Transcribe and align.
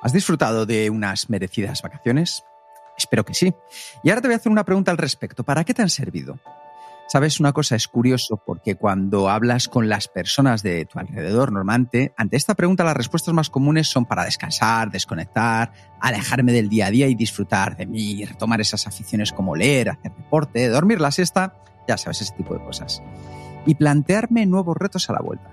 ¿Has 0.00 0.12
disfrutado 0.12 0.64
de 0.64 0.90
unas 0.90 1.28
merecidas 1.28 1.82
vacaciones? 1.82 2.44
Espero 2.96 3.24
que 3.24 3.34
sí. 3.34 3.54
Y 4.02 4.10
ahora 4.10 4.20
te 4.20 4.28
voy 4.28 4.34
a 4.34 4.36
hacer 4.36 4.52
una 4.52 4.64
pregunta 4.64 4.90
al 4.90 4.98
respecto. 4.98 5.44
¿Para 5.44 5.64
qué 5.64 5.74
te 5.74 5.82
han 5.82 5.90
servido? 5.90 6.38
Sabes, 7.08 7.40
una 7.40 7.54
cosa 7.54 7.74
es 7.74 7.88
curioso 7.88 8.36
porque 8.44 8.74
cuando 8.74 9.30
hablas 9.30 9.66
con 9.68 9.88
las 9.88 10.08
personas 10.08 10.62
de 10.62 10.84
tu 10.84 10.98
alrededor, 10.98 11.52
normalmente, 11.52 12.12
ante 12.18 12.36
esta 12.36 12.54
pregunta 12.54 12.84
las 12.84 12.96
respuestas 12.96 13.32
más 13.32 13.48
comunes 13.48 13.88
son 13.88 14.04
para 14.04 14.24
descansar, 14.24 14.90
desconectar, 14.90 15.72
alejarme 16.00 16.52
del 16.52 16.68
día 16.68 16.86
a 16.86 16.90
día 16.90 17.08
y 17.08 17.14
disfrutar 17.14 17.78
de 17.78 17.86
mí, 17.86 18.24
retomar 18.26 18.60
esas 18.60 18.86
aficiones 18.86 19.32
como 19.32 19.56
leer, 19.56 19.88
hacer 19.88 20.12
deporte, 20.14 20.68
dormir 20.68 21.00
la 21.00 21.10
siesta, 21.10 21.54
ya 21.88 21.96
sabes, 21.96 22.20
ese 22.20 22.34
tipo 22.34 22.52
de 22.52 22.62
cosas. 22.62 23.02
Y 23.64 23.74
plantearme 23.76 24.44
nuevos 24.44 24.76
retos 24.76 25.08
a 25.08 25.14
la 25.14 25.20
vuelta. 25.20 25.50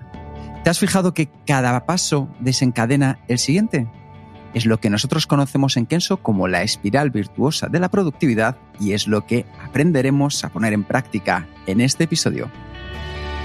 ¿Te 0.62 0.68
has 0.68 0.78
fijado 0.78 1.14
que 1.14 1.30
cada 1.46 1.86
paso 1.86 2.28
desencadena 2.40 3.20
el 3.28 3.38
siguiente? 3.38 3.88
Es 4.54 4.66
lo 4.66 4.78
que 4.78 4.90
nosotros 4.90 5.26
conocemos 5.26 5.76
en 5.76 5.86
Kenso 5.86 6.18
como 6.18 6.48
la 6.48 6.62
espiral 6.62 7.10
virtuosa 7.10 7.68
de 7.68 7.80
la 7.80 7.90
productividad 7.90 8.56
y 8.80 8.92
es 8.92 9.06
lo 9.06 9.26
que 9.26 9.46
aprenderemos 9.62 10.44
a 10.44 10.50
poner 10.50 10.72
en 10.72 10.84
práctica 10.84 11.46
en 11.66 11.80
este 11.80 12.04
episodio. 12.04 12.50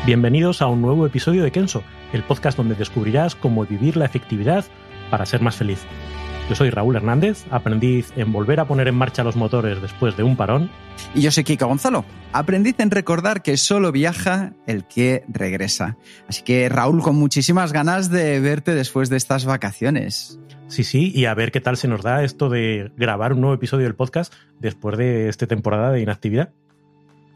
Bienvenidos 0.05 0.61
a 0.61 0.67
un 0.67 0.81
nuevo 0.81 1.05
episodio 1.05 1.43
de 1.43 1.51
Kenso, 1.51 1.83
el 2.11 2.23
podcast 2.23 2.57
donde 2.57 2.75
descubrirás 2.75 3.35
cómo 3.35 3.65
vivir 3.65 3.97
la 3.97 4.05
efectividad 4.05 4.65
para 5.09 5.25
ser 5.25 5.41
más 5.41 5.55
feliz. 5.55 5.85
Yo 6.51 6.55
soy 6.55 6.69
Raúl 6.69 6.97
Hernández, 6.97 7.45
aprendiz 7.49 8.11
en 8.17 8.33
volver 8.33 8.59
a 8.59 8.67
poner 8.67 8.89
en 8.89 8.95
marcha 8.95 9.23
los 9.23 9.37
motores 9.37 9.81
después 9.81 10.17
de 10.17 10.23
un 10.23 10.35
parón. 10.35 10.69
Y 11.15 11.21
yo 11.21 11.31
soy 11.31 11.45
Kika 11.45 11.65
Gonzalo, 11.65 12.03
aprendiz 12.33 12.77
en 12.81 12.91
recordar 12.91 13.41
que 13.41 13.55
solo 13.55 13.93
viaja 13.93 14.51
el 14.67 14.85
que 14.85 15.23
regresa. 15.29 15.95
Así 16.27 16.43
que 16.43 16.67
Raúl, 16.67 17.01
con 17.01 17.15
muchísimas 17.15 17.71
ganas 17.71 18.09
de 18.09 18.41
verte 18.41 18.75
después 18.75 19.07
de 19.07 19.15
estas 19.15 19.45
vacaciones. 19.45 20.41
Sí, 20.67 20.83
sí, 20.83 21.13
y 21.15 21.23
a 21.23 21.33
ver 21.35 21.53
qué 21.53 21.61
tal 21.61 21.77
se 21.77 21.87
nos 21.87 22.01
da 22.01 22.21
esto 22.21 22.49
de 22.49 22.91
grabar 22.97 23.31
un 23.31 23.39
nuevo 23.39 23.55
episodio 23.55 23.85
del 23.85 23.95
podcast 23.95 24.33
después 24.59 24.97
de 24.97 25.29
esta 25.29 25.47
temporada 25.47 25.89
de 25.91 26.01
inactividad. 26.01 26.51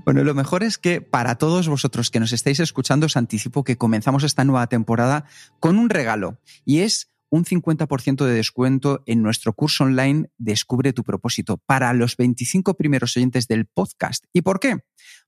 Bueno, 0.04 0.26
lo 0.26 0.34
mejor 0.34 0.62
es 0.62 0.78
que 0.78 1.00
para 1.00 1.36
todos 1.36 1.70
vosotros 1.70 2.12
que 2.12 2.20
nos 2.20 2.34
estáis 2.34 2.60
escuchando 2.60 3.06
os 3.06 3.16
anticipo 3.16 3.64
que 3.64 3.78
comenzamos 3.78 4.26
esta 4.26 4.44
nueva 4.44 4.68
temporada 4.68 5.24
con 5.62 5.80
un 5.80 5.90
regalo 5.90 6.38
y 6.66 6.82
es 6.82 7.15
un 7.30 7.46
50% 7.46 8.26
de 8.26 8.34
descuento 8.34 9.04
en 9.06 9.22
nuestro 9.22 9.54
curso 9.54 9.84
online 9.84 10.30
Descubre 10.38 10.94
tu 10.94 11.04
propósito 11.04 11.58
para 11.58 11.94
los 11.94 12.18
25 12.18 12.76
primeros 12.76 13.16
oyentes 13.18 13.48
del 13.48 13.66
podcast. 13.66 14.26
¿Y 14.34 14.42
por 14.42 14.60
qué? 14.60 14.80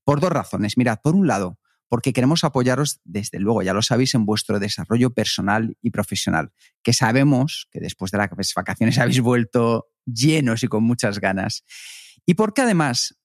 Por 0.03 0.19
dos 0.19 0.31
razones. 0.31 0.77
Mirad, 0.77 0.99
por 1.01 1.15
un 1.15 1.27
lado, 1.27 1.59
porque 1.89 2.13
queremos 2.13 2.43
apoyaros, 2.43 2.99
desde 3.03 3.39
luego, 3.39 3.61
ya 3.61 3.73
lo 3.73 3.81
sabéis, 3.81 4.13
en 4.15 4.25
vuestro 4.25 4.59
desarrollo 4.59 5.13
personal 5.13 5.77
y 5.81 5.91
profesional, 5.91 6.51
que 6.83 6.93
sabemos 6.93 7.67
que 7.71 7.79
después 7.79 8.11
de 8.11 8.17
las 8.17 8.53
vacaciones 8.55 8.97
habéis 8.99 9.21
vuelto 9.21 9.87
llenos 10.05 10.63
y 10.63 10.67
con 10.67 10.83
muchas 10.83 11.19
ganas. 11.19 11.63
Y 12.25 12.33
porque 12.33 12.61
además 12.61 13.16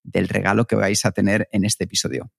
del 0.03 0.27
regalo 0.27 0.65
que 0.65 0.75
vais 0.75 1.05
a 1.05 1.11
tener 1.11 1.47
en 1.51 1.65
este 1.65 1.85
episodio. 1.85 2.31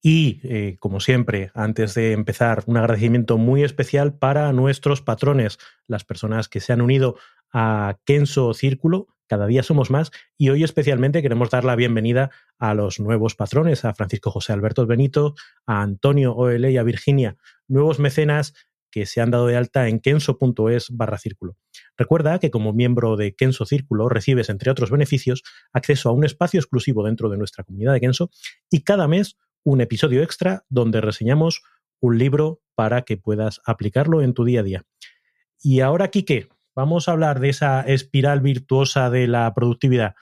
Y, 0.00 0.40
eh, 0.44 0.76
como 0.78 1.00
siempre, 1.00 1.50
antes 1.54 1.94
de 1.94 2.12
empezar, 2.12 2.62
un 2.66 2.76
agradecimiento 2.76 3.36
muy 3.36 3.64
especial 3.64 4.16
para 4.16 4.52
nuestros 4.52 5.02
patrones, 5.02 5.58
las 5.86 6.04
personas 6.04 6.48
que 6.48 6.60
se 6.60 6.72
han 6.72 6.80
unido 6.80 7.16
a 7.52 7.98
Kenso 8.04 8.54
Círculo. 8.54 9.08
Cada 9.26 9.46
día 9.46 9.62
somos 9.62 9.90
más 9.90 10.10
y 10.38 10.48
hoy 10.48 10.64
especialmente 10.64 11.20
queremos 11.20 11.50
dar 11.50 11.64
la 11.64 11.76
bienvenida 11.76 12.30
a 12.58 12.72
los 12.72 12.98
nuevos 12.98 13.34
patrones, 13.34 13.84
a 13.84 13.92
Francisco 13.92 14.30
José 14.30 14.54
Alberto 14.54 14.86
Benito, 14.86 15.34
a 15.66 15.82
Antonio 15.82 16.34
OL 16.34 16.64
y 16.64 16.78
a 16.78 16.82
Virginia, 16.82 17.36
nuevos 17.66 17.98
mecenas 17.98 18.54
que 18.90 19.04
se 19.04 19.20
han 19.20 19.30
dado 19.30 19.46
de 19.46 19.56
alta 19.56 19.88
en 19.88 20.00
kenso.es 20.00 20.88
barra 20.90 21.18
círculo. 21.18 21.56
Recuerda 21.98 22.38
que 22.38 22.50
como 22.50 22.72
miembro 22.72 23.16
de 23.16 23.34
Kenso 23.34 23.66
Círculo 23.66 24.08
recibes, 24.08 24.48
entre 24.48 24.70
otros 24.70 24.90
beneficios, 24.90 25.42
acceso 25.72 26.08
a 26.08 26.12
un 26.12 26.24
espacio 26.24 26.58
exclusivo 26.58 27.04
dentro 27.04 27.28
de 27.28 27.36
nuestra 27.36 27.64
comunidad 27.64 27.92
de 27.92 28.00
Kenso 28.00 28.30
y 28.70 28.82
cada 28.82 29.06
mes 29.06 29.36
un 29.68 29.82
episodio 29.82 30.22
extra 30.22 30.64
donde 30.70 31.02
reseñamos 31.02 31.62
un 32.00 32.16
libro 32.16 32.62
para 32.74 33.02
que 33.02 33.18
puedas 33.18 33.60
aplicarlo 33.66 34.22
en 34.22 34.32
tu 34.32 34.44
día 34.44 34.60
a 34.60 34.62
día. 34.62 34.84
Y 35.62 35.80
ahora, 35.80 36.08
Quique, 36.08 36.48
vamos 36.74 37.06
a 37.06 37.12
hablar 37.12 37.38
de 37.38 37.50
esa 37.50 37.82
espiral 37.82 38.40
virtuosa 38.40 39.10
de 39.10 39.26
la 39.26 39.52
productividad. 39.52 40.14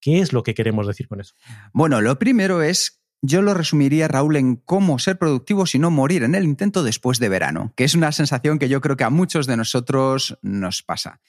¿Qué 0.00 0.18
es 0.18 0.32
lo 0.32 0.42
que 0.42 0.54
queremos 0.54 0.88
decir 0.88 1.06
con 1.06 1.20
eso? 1.20 1.34
Bueno, 1.72 2.00
lo 2.00 2.18
primero 2.18 2.62
es 2.62 3.00
yo 3.22 3.42
lo 3.42 3.54
resumiría, 3.54 4.08
Raúl, 4.08 4.36
en 4.36 4.56
cómo 4.56 4.98
ser 4.98 5.18
productivo 5.18 5.64
y 5.72 5.78
no 5.78 5.90
morir 5.90 6.24
en 6.24 6.34
el 6.34 6.44
intento 6.44 6.82
después 6.82 7.18
de 7.18 7.28
verano, 7.28 7.72
que 7.76 7.84
es 7.84 7.94
una 7.94 8.10
sensación 8.12 8.58
que 8.58 8.70
yo 8.70 8.80
creo 8.80 8.96
que 8.96 9.04
a 9.04 9.10
muchos 9.10 9.46
de 9.46 9.58
nosotros 9.58 10.38
nos 10.42 10.82
pasa. 10.82 11.20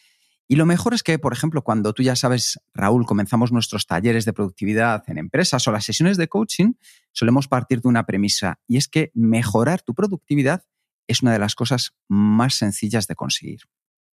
Y 0.52 0.58
lo 0.58 0.66
mejor 0.66 0.94
es 0.94 1.02
que, 1.02 1.18
por 1.18 1.32
ejemplo, 1.32 1.62
cuando 1.62 1.94
tú 1.94 2.04
ya 2.04 2.18
sabes, 2.18 2.60
Raúl, 2.74 3.06
comenzamos 3.06 3.54
nuestros 3.54 3.88
talleres 3.88 4.26
de 4.26 4.34
productividad 4.34 5.02
en 5.08 5.18
empresas 5.18 5.66
o 5.66 5.72
las 5.72 5.86
sesiones 5.86 6.18
de 6.18 6.28
coaching, 6.28 6.74
solemos 7.14 7.48
partir 7.48 7.80
de 7.80 7.88
una 7.88 8.06
premisa, 8.06 8.60
y 8.68 8.76
es 8.76 8.90
que 8.90 9.12
mejorar 9.14 9.82
tu 9.82 9.96
productividad 9.96 10.66
es 11.08 11.22
una 11.22 11.32
de 11.32 11.40
las 11.40 11.56
cosas 11.56 11.94
más 12.10 12.56
sencillas 12.56 13.08
de 13.08 13.16
conseguir. 13.16 13.62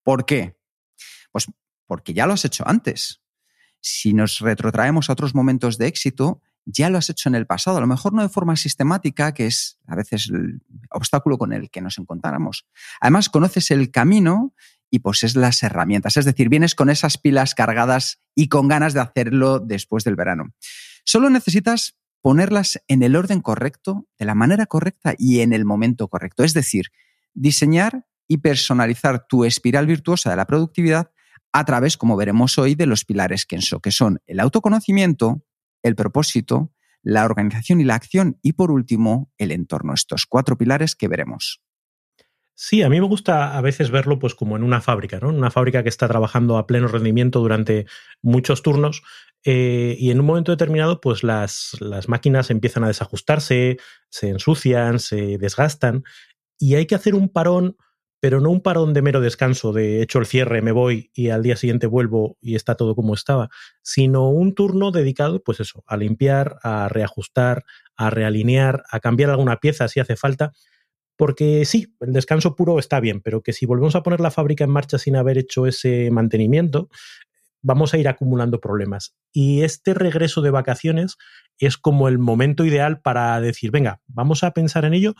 ¿Por 0.01 0.25
qué? 0.25 0.57
Pues 1.33 1.47
porque 1.85 2.13
ya 2.13 2.25
lo 2.25 2.31
has 2.31 2.45
hecho 2.45 2.65
antes. 2.65 3.21
Si 3.81 4.13
nos 4.13 4.39
retrotraemos 4.39 5.09
a 5.09 5.13
otros 5.13 5.35
momentos 5.35 5.77
de 5.77 5.87
éxito, 5.87 6.41
ya 6.63 6.89
lo 6.89 6.97
has 6.97 7.09
hecho 7.09 7.27
en 7.27 7.35
el 7.35 7.47
pasado, 7.47 7.79
a 7.79 7.81
lo 7.81 7.87
mejor 7.87 8.13
no 8.13 8.21
de 8.21 8.29
forma 8.29 8.55
sistemática, 8.55 9.33
que 9.33 9.47
es 9.47 9.77
a 9.87 9.95
veces 9.97 10.29
el 10.29 10.61
obstáculo 10.89 11.37
con 11.37 11.51
el 11.51 11.69
que 11.69 11.81
nos 11.81 11.97
encontráramos. 11.97 12.65
Además, 13.01 13.27
conoces 13.27 13.71
el 13.71 13.91
camino 13.91 14.53
y 14.89 14.99
posees 14.99 15.35
las 15.35 15.61
herramientas, 15.63 16.17
es 16.17 16.25
decir, 16.25 16.49
vienes 16.49 16.75
con 16.75 16.89
esas 16.89 17.17
pilas 17.17 17.55
cargadas 17.55 18.19
y 18.35 18.47
con 18.47 18.67
ganas 18.67 18.93
de 18.93 19.01
hacerlo 19.01 19.59
después 19.59 20.03
del 20.03 20.15
verano. 20.15 20.53
Solo 21.05 21.29
necesitas 21.29 21.95
ponerlas 22.21 22.81
en 22.87 23.03
el 23.03 23.15
orden 23.15 23.41
correcto, 23.41 24.07
de 24.17 24.25
la 24.25 24.35
manera 24.35 24.65
correcta 24.65 25.13
y 25.17 25.39
en 25.39 25.53
el 25.53 25.65
momento 25.65 26.07
correcto. 26.07 26.43
Es 26.43 26.53
decir, 26.53 26.87
diseñar 27.33 28.05
y 28.27 28.37
personalizar 28.37 29.25
tu 29.27 29.45
espiral 29.45 29.87
virtuosa 29.87 30.29
de 30.29 30.35
la 30.35 30.45
productividad 30.45 31.11
a 31.51 31.65
través, 31.65 31.97
como 31.97 32.15
veremos 32.15 32.57
hoy, 32.57 32.75
de 32.75 32.85
los 32.85 33.05
pilares 33.05 33.45
Kenso, 33.45 33.79
que 33.79 33.91
son 33.91 34.19
el 34.27 34.39
autoconocimiento, 34.39 35.43
el 35.81 35.95
propósito, 35.95 36.71
la 37.01 37.25
organización 37.25 37.81
y 37.81 37.85
la 37.85 37.95
acción 37.95 38.37
y 38.41 38.53
por 38.53 38.71
último 38.71 39.31
el 39.37 39.51
entorno, 39.51 39.93
estos 39.93 40.25
cuatro 40.25 40.57
pilares 40.57 40.95
que 40.95 41.07
veremos. 41.07 41.61
Sí, 42.61 42.81
a 42.83 42.89
mí 42.89 42.99
me 42.99 43.07
gusta 43.07 43.57
a 43.57 43.61
veces 43.61 43.89
verlo 43.89 44.19
pues 44.19 44.35
como 44.35 44.57
en 44.57 44.63
una 44.63 44.81
fábrica, 44.81 45.17
¿no? 45.21 45.29
Una 45.29 45.49
fábrica 45.49 45.81
que 45.81 45.87
está 45.87 46.09
trabajando 46.09 46.57
a 46.57 46.67
pleno 46.67 46.89
rendimiento 46.89 47.39
durante 47.39 47.85
muchos 48.21 48.63
turnos 48.63 49.01
eh, 49.45 49.95
y 49.97 50.11
en 50.11 50.19
un 50.19 50.25
momento 50.25 50.51
determinado 50.51 50.99
pues 50.99 51.23
las, 51.23 51.77
las 51.79 52.09
máquinas 52.09 52.51
empiezan 52.51 52.83
a 52.83 52.89
desajustarse, 52.89 53.77
se 54.09 54.27
ensucian, 54.27 54.99
se 54.99 55.37
desgastan 55.37 56.03
y 56.57 56.75
hay 56.75 56.85
que 56.85 56.95
hacer 56.95 57.15
un 57.15 57.29
parón 57.29 57.77
pero 58.19 58.41
no 58.41 58.49
un 58.49 58.59
parón 58.59 58.93
de 58.93 59.03
mero 59.03 59.21
descanso, 59.21 59.71
de 59.71 60.01
hecho 60.01 60.19
el 60.19 60.25
cierre, 60.25 60.61
me 60.61 60.73
voy 60.73 61.11
y 61.13 61.29
al 61.29 61.43
día 61.43 61.55
siguiente 61.55 61.87
vuelvo 61.87 62.37
y 62.41 62.55
está 62.55 62.75
todo 62.75 62.93
como 62.93 63.13
estaba, 63.13 63.49
sino 63.81 64.29
un 64.29 64.53
turno 64.53 64.91
dedicado, 64.91 65.41
pues 65.41 65.61
eso, 65.61 65.85
a 65.87 65.95
limpiar, 65.95 66.57
a 66.61 66.89
reajustar, 66.89 67.63
a 67.95 68.09
realinear, 68.09 68.83
a 68.91 68.99
cambiar 68.99 69.29
alguna 69.29 69.61
pieza 69.61 69.87
si 69.87 70.01
hace 70.01 70.17
falta, 70.17 70.51
Porque 71.19 71.65
sí, 71.65 71.93
el 71.99 72.13
descanso 72.13 72.55
puro 72.55 72.79
está 72.79 73.01
bien, 73.01 73.19
pero 73.19 73.43
que 73.43 73.51
si 73.51 73.65
volvemos 73.65 73.93
a 73.95 74.03
poner 74.03 74.21
la 74.21 74.31
fábrica 74.31 74.63
en 74.63 74.69
marcha 74.69 74.97
sin 74.97 75.17
haber 75.17 75.37
hecho 75.37 75.67
ese 75.67 76.09
mantenimiento, 76.11 76.87
vamos 77.61 77.93
a 77.93 77.97
ir 77.97 78.07
acumulando 78.07 78.61
problemas. 78.61 79.17
Y 79.33 79.63
este 79.63 79.93
regreso 79.93 80.41
de 80.41 80.51
vacaciones 80.51 81.17
es 81.57 81.77
como 81.77 82.07
el 82.07 82.19
momento 82.19 82.63
ideal 82.63 83.01
para 83.01 83.41
decir, 83.41 83.69
venga, 83.69 83.99
vamos 84.07 84.45
a 84.45 84.51
pensar 84.51 84.85
en 84.85 84.93
ello, 84.93 85.13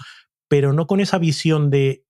pero 0.48 0.72
no 0.72 0.88
con 0.88 1.02
esa 1.02 1.18
visión 1.18 1.70
de 1.70 2.06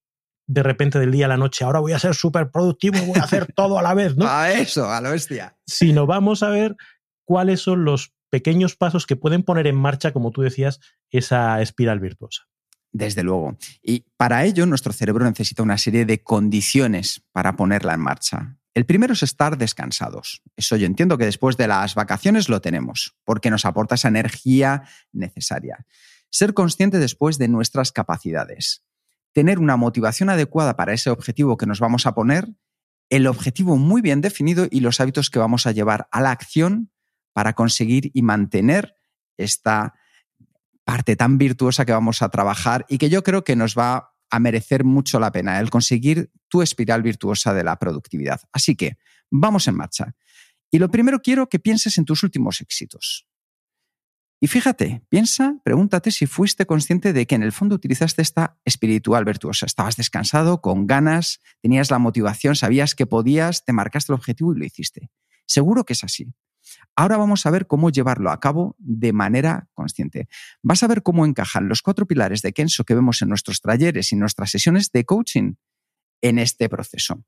de 0.46 0.62
repente 0.62 1.00
del 1.00 1.10
día 1.10 1.26
a 1.26 1.28
la 1.28 1.36
noche, 1.36 1.64
ahora 1.64 1.80
voy 1.80 1.92
a 1.92 1.98
ser 1.98 2.14
súper 2.14 2.52
productivo, 2.52 2.96
voy 3.06 3.18
a 3.18 3.24
hacer 3.24 3.52
todo 3.54 3.76
a 3.76 3.82
la 3.82 3.94
vez, 3.94 4.16
¿no? 4.16 4.26
A 4.28 4.52
eso, 4.52 4.88
a 4.88 5.00
la 5.00 5.10
bestia. 5.10 5.56
Sino 5.66 6.06
vamos 6.06 6.44
a 6.44 6.50
ver 6.50 6.76
cuáles 7.24 7.60
son 7.60 7.84
los 7.84 8.14
pequeños 8.30 8.76
pasos 8.76 9.04
que 9.06 9.16
pueden 9.16 9.42
poner 9.42 9.66
en 9.66 9.76
marcha, 9.76 10.12
como 10.12 10.30
tú 10.30 10.42
decías, 10.42 10.78
esa 11.10 11.60
espiral 11.60 11.98
virtuosa. 11.98 12.49
Desde 12.92 13.22
luego. 13.22 13.56
Y 13.82 14.04
para 14.16 14.44
ello 14.44 14.66
nuestro 14.66 14.92
cerebro 14.92 15.24
necesita 15.24 15.62
una 15.62 15.78
serie 15.78 16.04
de 16.04 16.22
condiciones 16.22 17.22
para 17.32 17.54
ponerla 17.56 17.94
en 17.94 18.00
marcha. 18.00 18.56
El 18.74 18.86
primero 18.86 19.12
es 19.14 19.22
estar 19.22 19.58
descansados. 19.58 20.42
Eso 20.56 20.76
yo 20.76 20.86
entiendo 20.86 21.18
que 21.18 21.24
después 21.24 21.56
de 21.56 21.66
las 21.66 21.94
vacaciones 21.94 22.48
lo 22.48 22.60
tenemos, 22.60 23.16
porque 23.24 23.50
nos 23.50 23.64
aporta 23.64 23.96
esa 23.96 24.08
energía 24.08 24.84
necesaria. 25.12 25.86
Ser 26.30 26.54
consciente 26.54 26.98
después 26.98 27.38
de 27.38 27.48
nuestras 27.48 27.90
capacidades. 27.90 28.84
Tener 29.32 29.58
una 29.58 29.76
motivación 29.76 30.30
adecuada 30.30 30.76
para 30.76 30.92
ese 30.92 31.10
objetivo 31.10 31.56
que 31.56 31.66
nos 31.66 31.80
vamos 31.80 32.06
a 32.06 32.14
poner, 32.14 32.48
el 33.08 33.26
objetivo 33.26 33.76
muy 33.76 34.02
bien 34.02 34.20
definido 34.20 34.66
y 34.70 34.80
los 34.80 35.00
hábitos 35.00 35.30
que 35.30 35.40
vamos 35.40 35.66
a 35.66 35.72
llevar 35.72 36.08
a 36.12 36.20
la 36.20 36.30
acción 36.30 36.92
para 37.32 37.54
conseguir 37.54 38.10
y 38.14 38.22
mantener 38.22 38.94
esta 39.36 39.94
parte 40.90 41.14
tan 41.14 41.38
virtuosa 41.38 41.84
que 41.84 41.92
vamos 41.92 42.20
a 42.20 42.30
trabajar 42.30 42.84
y 42.88 42.98
que 42.98 43.08
yo 43.08 43.22
creo 43.22 43.44
que 43.44 43.54
nos 43.54 43.78
va 43.78 44.12
a 44.28 44.40
merecer 44.40 44.82
mucho 44.82 45.20
la 45.20 45.30
pena 45.30 45.60
el 45.60 45.70
conseguir 45.70 46.32
tu 46.48 46.62
espiral 46.62 47.00
virtuosa 47.00 47.54
de 47.54 47.62
la 47.62 47.78
productividad. 47.78 48.40
Así 48.52 48.74
que 48.74 48.96
vamos 49.30 49.68
en 49.68 49.76
marcha. 49.76 50.16
Y 50.68 50.80
lo 50.80 50.90
primero 50.90 51.20
quiero 51.20 51.48
que 51.48 51.60
pienses 51.60 51.96
en 51.96 52.06
tus 52.06 52.24
últimos 52.24 52.60
éxitos. 52.60 53.28
Y 54.40 54.48
fíjate, 54.48 55.04
piensa, 55.08 55.60
pregúntate 55.62 56.10
si 56.10 56.26
fuiste 56.26 56.66
consciente 56.66 57.12
de 57.12 57.24
que 57.24 57.36
en 57.36 57.44
el 57.44 57.52
fondo 57.52 57.76
utilizaste 57.76 58.20
esta 58.20 58.58
espiritual 58.64 59.24
virtuosa. 59.24 59.66
Estabas 59.66 59.94
descansado, 59.94 60.60
con 60.60 60.88
ganas, 60.88 61.40
tenías 61.62 61.92
la 61.92 62.00
motivación, 62.00 62.56
sabías 62.56 62.96
que 62.96 63.06
podías, 63.06 63.64
te 63.64 63.72
marcaste 63.72 64.10
el 64.10 64.18
objetivo 64.18 64.52
y 64.52 64.58
lo 64.58 64.64
hiciste. 64.64 65.08
Seguro 65.46 65.84
que 65.84 65.92
es 65.92 66.02
así. 66.02 66.34
Ahora 66.96 67.16
vamos 67.16 67.46
a 67.46 67.50
ver 67.50 67.66
cómo 67.66 67.90
llevarlo 67.90 68.30
a 68.30 68.40
cabo 68.40 68.76
de 68.78 69.12
manera 69.12 69.68
consciente. 69.74 70.28
Vas 70.62 70.82
a 70.82 70.88
ver 70.88 71.02
cómo 71.02 71.24
encajan 71.26 71.68
los 71.68 71.82
cuatro 71.82 72.06
pilares 72.06 72.42
de 72.42 72.52
Kenso 72.52 72.84
que 72.84 72.94
vemos 72.94 73.22
en 73.22 73.28
nuestros 73.28 73.60
talleres 73.60 74.12
y 74.12 74.16
nuestras 74.16 74.50
sesiones 74.50 74.90
de 74.92 75.04
coaching 75.04 75.54
en 76.20 76.38
este 76.38 76.68
proceso. 76.68 77.24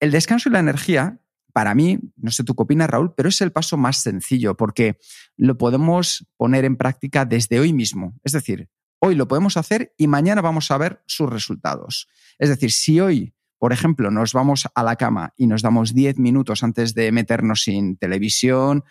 El 0.00 0.10
descanso 0.12 0.48
y 0.48 0.52
la 0.52 0.60
energía, 0.60 1.20
para 1.52 1.74
mí, 1.74 1.98
no 2.16 2.30
sé 2.30 2.44
tú 2.44 2.54
qué 2.54 2.62
opinas, 2.62 2.88
Raúl, 2.88 3.14
pero 3.16 3.28
es 3.28 3.40
el 3.40 3.52
paso 3.52 3.76
más 3.76 3.98
sencillo 3.98 4.56
porque 4.56 4.98
lo 5.36 5.58
podemos 5.58 6.26
poner 6.36 6.64
en 6.64 6.76
práctica 6.76 7.24
desde 7.24 7.58
hoy 7.58 7.72
mismo. 7.72 8.18
Es 8.22 8.32
decir, 8.32 8.68
hoy 9.00 9.14
lo 9.14 9.26
podemos 9.26 9.56
hacer 9.56 9.94
y 9.96 10.06
mañana 10.06 10.40
vamos 10.40 10.70
a 10.70 10.78
ver 10.78 11.02
sus 11.06 11.28
resultados. 11.28 12.08
Es 12.38 12.48
decir, 12.48 12.70
si 12.70 13.00
hoy 13.00 13.34
por 13.58 13.72
ejemplo, 13.72 14.10
nos 14.10 14.32
vamos 14.32 14.68
a 14.74 14.82
la 14.82 14.96
cama 14.96 15.34
y 15.36 15.46
nos 15.46 15.62
damos 15.62 15.94
10 15.94 16.18
minutos 16.18 16.62
antes 16.62 16.94
de 16.94 17.12
meternos 17.12 17.62
sin 17.62 17.96
televisión, 17.96 18.84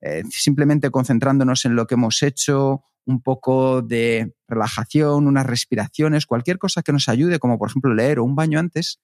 eh, 0.00 0.22
simplemente 0.30 0.90
concentrándonos 0.90 1.64
en 1.64 1.76
lo 1.76 1.86
que 1.86 1.94
hemos 1.94 2.22
hecho, 2.22 2.84
un 3.04 3.22
poco 3.22 3.82
de 3.82 4.34
relajación, 4.46 5.26
unas 5.26 5.46
respiraciones, 5.46 6.26
cualquier 6.26 6.58
cosa 6.58 6.82
que 6.82 6.92
nos 6.92 7.08
ayude, 7.08 7.38
como 7.38 7.58
por 7.58 7.68
ejemplo 7.70 7.94
leer 7.94 8.18
o 8.18 8.24
un 8.24 8.34
baño 8.34 8.58
antes, 8.58 9.00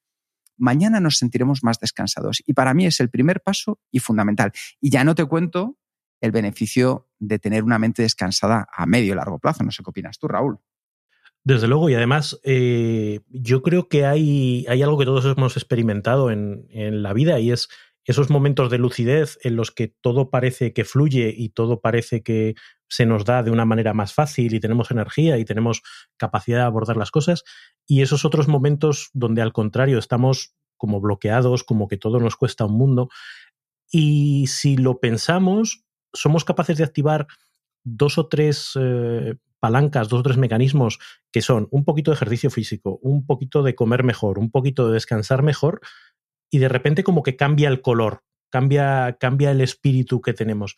mañana 0.57 1.01
nos 1.01 1.19
sentiremos 1.19 1.65
más 1.65 1.81
descansados. 1.81 2.43
Y 2.47 2.53
para 2.53 2.75
mí 2.75 2.87
es 2.87 3.01
el 3.01 3.11
primer 3.11 3.41
paso 3.41 3.81
y 3.91 3.99
fundamental. 3.99 4.53
Y 4.81 4.91
ya 4.91 5.05
no 5.05 5.15
te 5.15 5.25
cuento 5.25 5.79
el 6.21 6.33
beneficio 6.33 7.09
de 7.19 7.39
tener 7.39 7.65
una 7.65 7.79
mente 7.79 8.03
descansada 8.03 8.67
a 8.73 8.87
medio 8.87 9.13
y 9.13 9.17
largo 9.17 9.39
plazo. 9.39 9.65
No 9.65 9.71
sé 9.71 9.83
qué 9.83 9.91
opinas 9.91 10.19
tú, 10.19 10.29
Raúl. 10.29 10.59
Desde 11.45 11.69
luego, 11.69 11.91
y 11.91 11.95
además 11.95 12.41
eh, 12.43 13.21
yo 13.29 13.63
creo 13.63 13.89
que 13.89 14.07
hay, 14.07 14.65
hay, 14.67 14.83
algo 14.83 14.99
que 14.99 15.05
todos 15.05 15.27
hemos 15.27 15.59
experimentado 15.59 16.31
en, 16.31 16.67
en, 16.71 17.03
la 17.03 17.13
vida 17.13 17.39
y 17.39 17.53
es 17.53 17.69
esos 18.07 18.31
momentos 18.31 18.71
de 18.71 18.79
lucidez 18.79 19.39
en 19.43 19.57
los 19.57 19.71
que 19.71 19.89
todo 19.89 20.31
parece 20.31 20.73
que 20.73 20.85
fluye 20.85 21.35
y 21.37 21.51
todo 21.51 21.81
parece 21.81 22.23
que 22.23 22.55
se 22.89 23.07
nos 23.07 23.25
da 23.25 23.43
de 23.43 23.51
una 23.51 23.65
manera 23.65 23.95
más 23.95 24.13
fácil 24.13 24.55
y 24.55 24.61
tenemos 24.61 24.91
energía 24.91 25.39
y 25.39 25.45
tenemos 25.45 25.83
capacidad 26.17 26.59
de 26.59 26.65
abordar 26.65 26.97
las 26.97 27.11
cosas. 27.11 27.45
Y 27.87 28.03
esos 28.03 28.25
otros 28.25 28.47
momentos 28.47 29.11
donde 29.15 29.43
al 29.43 29.53
contrario 29.53 29.99
estamos 29.99 30.55
como 30.77 31.01
bloqueados, 31.01 31.65
como 31.65 31.89
que 31.89 31.97
todo 31.97 32.21
nos 32.21 32.37
cuesta 32.37 32.67
un 32.67 32.77
mundo. 32.77 33.09
Y 33.91 34.47
si 34.49 34.77
lo 34.77 35.01
pensamos, 35.01 35.85
somos 36.13 36.45
capaces 36.45 36.79
de 36.79 36.85
activar 36.85 37.27
dos 37.85 38.19
o 38.19 38.29
tres 38.29 38.73
eh, 38.79 39.35
palancas, 39.65 40.11
dos 40.11 40.21
o 40.21 40.23
tres 40.23 40.37
mecanismos 40.37 40.99
que 41.33 41.41
son 41.41 41.69
un 41.71 41.87
poquito 41.87 42.11
de 42.11 42.17
ejercicio 42.17 42.51
físico, 42.51 42.99
un 43.01 43.25
poquito 43.25 43.63
de 43.63 43.75
comer 43.75 44.05
mejor, 44.05 44.39
un 44.39 44.51
poquito 44.51 44.89
de 44.89 44.93
descansar 44.93 45.43
mejor, 45.43 45.81
y 46.51 46.59
de 46.59 46.69
repente 46.69 47.03
como 47.03 47.23
que 47.23 47.35
cambia 47.35 47.71
el 47.71 47.81
color, 47.81 48.25
cambia, 48.51 49.17
cambia 49.19 49.53
el 49.53 49.63
espíritu 49.63 50.21
que 50.21 50.35
tenemos. 50.35 50.77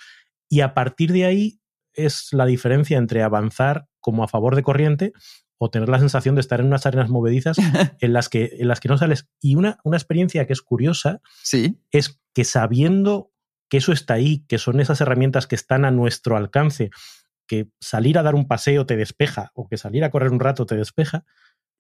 Y 0.49 0.61
a 0.61 0.73
partir 0.73 1.11
de 1.11 1.25
ahí 1.25 1.61
es 1.95 2.29
la 2.31 2.47
diferencia 2.47 2.97
entre 2.97 3.25
avanzar 3.25 3.89
como 3.99 4.23
a 4.23 4.29
favor 4.29 4.55
de 4.55 4.63
corriente 4.63 5.13
o 5.59 5.69
tener 5.69 5.89
la 5.89 5.99
sensación 5.99 6.37
de 6.37 6.43
estar 6.43 6.61
en 6.61 6.67
unas 6.67 6.87
arenas 6.87 7.11
movedizas 7.11 7.57
en 8.01 8.13
las 8.13 8.29
que, 8.29 8.53
en 8.61 8.69
las 8.69 8.79
que 8.79 8.89
no 8.89 8.99
sales. 8.99 9.27
Y 9.41 9.57
una, 9.57 9.81
una 9.83 9.97
experiencia 9.97 10.47
que 10.47 10.53
es 10.53 10.63
curiosa 10.63 11.21
¿Sí? 11.43 11.77
es 11.91 12.21
que 12.33 12.45
sabiendo 12.45 13.33
que 13.69 13.79
eso 13.79 13.91
está 13.91 14.15
ahí, 14.15 14.45
que 14.47 14.59
son 14.59 14.79
esas 14.79 15.01
herramientas 15.01 15.49
que 15.49 15.57
están 15.57 15.85
a 15.85 15.91
nuestro 15.91 16.37
alcance 16.37 16.91
que 17.47 17.71
salir 17.81 18.19
a 18.19 18.23
dar 18.23 18.35
un 18.35 18.47
paseo 18.47 18.87
te 18.87 18.97
despeja 18.97 19.51
o 19.55 19.69
que 19.69 19.77
salir 19.77 20.05
a 20.05 20.11
correr 20.11 20.31
un 20.31 20.41
rato 20.41 20.67
te 20.67 20.77
despeja, 20.77 21.25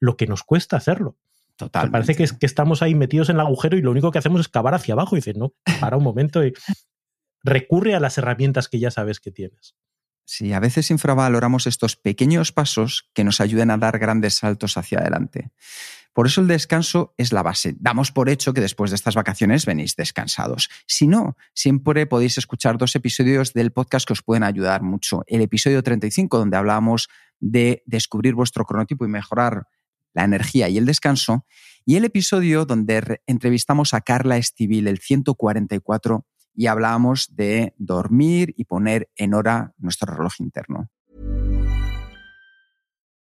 lo 0.01 0.17
que 0.17 0.27
nos 0.27 0.43
cuesta 0.43 0.77
hacerlo. 0.77 1.17
Total. 1.57 1.91
Parece 1.91 2.15
que, 2.15 2.27
que, 2.27 2.47
estamos 2.47 2.83
ahí 2.83 2.95
metidos 2.95 3.31
en 3.31 3.37
el 3.37 3.41
agujero 3.41 3.79
y 3.79 3.83
lo 3.83 3.91
único 3.91 4.11
que 4.11 4.19
hacemos 4.19 4.41
es 4.41 4.49
cavar 4.49 4.75
hacia 4.75 4.95
abajo 4.95 5.17
y 5.17 5.21
dices, 5.21 5.37
no, 5.37 5.55
para 5.81 5.97
un 5.97 6.05
momento 6.05 6.45
y 6.45 6.53
recurre 7.43 7.95
a 7.95 8.01
las 8.01 8.19
herramientas 8.19 8.69
que 8.69 8.79
ya 8.79 8.91
sabes 8.91 9.21
que 9.21 9.31
tienes. 9.31 9.75
Sí, 10.29 10.53
a 10.53 10.59
veces 10.59 10.91
infravaloramos 10.91 11.69
estos 11.69 11.95
pequeños 11.95 12.51
pasos 12.51 13.09
que 13.15 13.23
nos 13.23 13.41
ayuden 13.41 13.71
a 13.71 13.79
dar 13.79 14.01
grandes 14.01 14.35
saltos 14.35 14.77
hacia 14.77 14.99
adelante. 14.99 15.53
Por 16.13 16.27
eso 16.27 16.41
el 16.41 16.49
descanso 16.49 17.15
es 17.17 17.33
la 17.33 17.45
base. 17.45 17.77
Damos 17.79 18.11
por 18.11 18.29
hecho 18.29 18.53
que 18.53 18.61
después 18.61 18.91
de 18.91 18.97
estas 18.97 19.15
vacaciones 19.15 19.67
venís 19.67 19.95
descansados. 19.95 20.69
Si 20.87 21.07
no, 21.07 21.37
siempre 21.55 22.07
podéis 22.07 22.39
escuchar 22.39 22.77
dos 22.77 22.97
episodios 22.97 23.53
del 23.53 23.71
podcast 23.71 24.05
que 24.05 24.15
os 24.15 24.23
pueden 24.23 24.43
ayudar 24.43 24.83
mucho. 24.83 25.23
El 25.29 25.43
episodio 25.43 25.81
35, 25.83 26.39
donde 26.39 26.57
hablamos 26.57 27.09
de 27.39 27.85
descubrir 27.87 28.35
vuestro 28.35 28.65
cronotipo 28.65 29.05
y 29.05 29.09
mejorar 29.09 29.69
la 30.13 30.25
energía 30.25 30.69
y 30.69 30.79
el 30.79 30.87
descanso. 30.87 31.47
Y 31.85 31.95
el 31.95 32.05
episodio 32.05 32.65
donde 32.65 33.21
entrevistamos 33.27 33.95
a 33.95 34.01
Carla 34.01 34.39
Estivil, 34.39 34.89
el 34.89 34.99
144 34.99 36.27
y 36.57 36.67
hablábamos 36.67 37.37
de 37.37 37.75
dormir 37.79 38.55
y 38.57 38.65
poner 38.65 39.09
en 39.17 39.35
hora 39.35 39.73
nuestro 39.79 40.15
reloj 40.15 40.41
interno. 40.41 40.89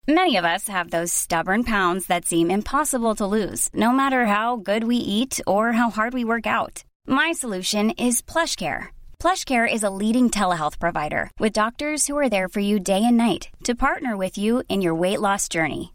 Many 0.06 0.36
of 0.36 0.44
us 0.44 0.68
have 0.68 0.90
those 0.90 1.10
stubborn 1.10 1.64
pounds 1.64 2.08
that 2.08 2.26
seem 2.26 2.50
impossible 2.50 3.14
to 3.14 3.24
lose, 3.24 3.70
no 3.72 3.90
matter 3.90 4.26
how 4.26 4.56
good 4.56 4.84
we 4.84 4.96
eat 4.96 5.40
or 5.46 5.72
how 5.72 5.88
hard 5.88 6.12
we 6.12 6.24
work 6.24 6.46
out. 6.46 6.84
My 7.06 7.32
solution 7.32 7.88
is 7.98 8.20
PlushCare. 8.20 8.88
PlushCare 9.18 9.66
is 9.66 9.82
a 9.82 9.88
leading 9.88 10.28
telehealth 10.28 10.78
provider 10.78 11.30
with 11.38 11.54
doctors 11.54 12.06
who 12.06 12.18
are 12.18 12.28
there 12.28 12.48
for 12.48 12.60
you 12.60 12.78
day 12.78 13.02
and 13.02 13.16
night 13.16 13.48
to 13.64 13.74
partner 13.74 14.14
with 14.14 14.36
you 14.36 14.62
in 14.68 14.82
your 14.82 14.94
weight 14.94 15.22
loss 15.22 15.48
journey. 15.48 15.94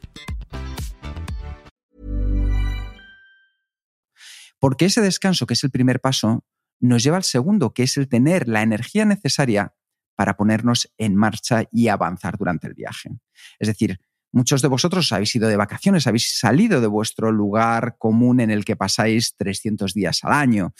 Porque 4.61 4.85
ese 4.85 5.01
descanso, 5.01 5.47
que 5.47 5.55
es 5.55 5.63
el 5.63 5.71
primer 5.71 5.99
paso, 5.99 6.45
nos 6.79 7.03
lleva 7.03 7.17
al 7.17 7.23
segundo, 7.23 7.73
que 7.73 7.81
es 7.81 7.97
el 7.97 8.07
tener 8.07 8.47
la 8.47 8.61
energía 8.61 9.05
necesaria 9.05 9.73
para 10.15 10.37
ponernos 10.37 10.87
en 10.99 11.15
marcha 11.15 11.63
y 11.71 11.87
avanzar 11.87 12.37
durante 12.37 12.67
el 12.67 12.75
viaje. 12.75 13.09
Es 13.57 13.67
decir, 13.67 13.99
muchos 14.31 14.61
de 14.61 14.67
vosotros 14.67 15.11
habéis 15.13 15.35
ido 15.35 15.49
de 15.49 15.55
vacaciones, 15.55 16.05
habéis 16.05 16.37
salido 16.37 16.79
de 16.79 16.85
vuestro 16.85 17.31
lugar 17.31 17.95
común 17.97 18.39
en 18.39 18.51
el 18.51 18.63
que 18.63 18.75
pasáis 18.75 19.35
300 19.35 19.95
días 19.95 20.23
al 20.23 20.33
año. 20.33 20.75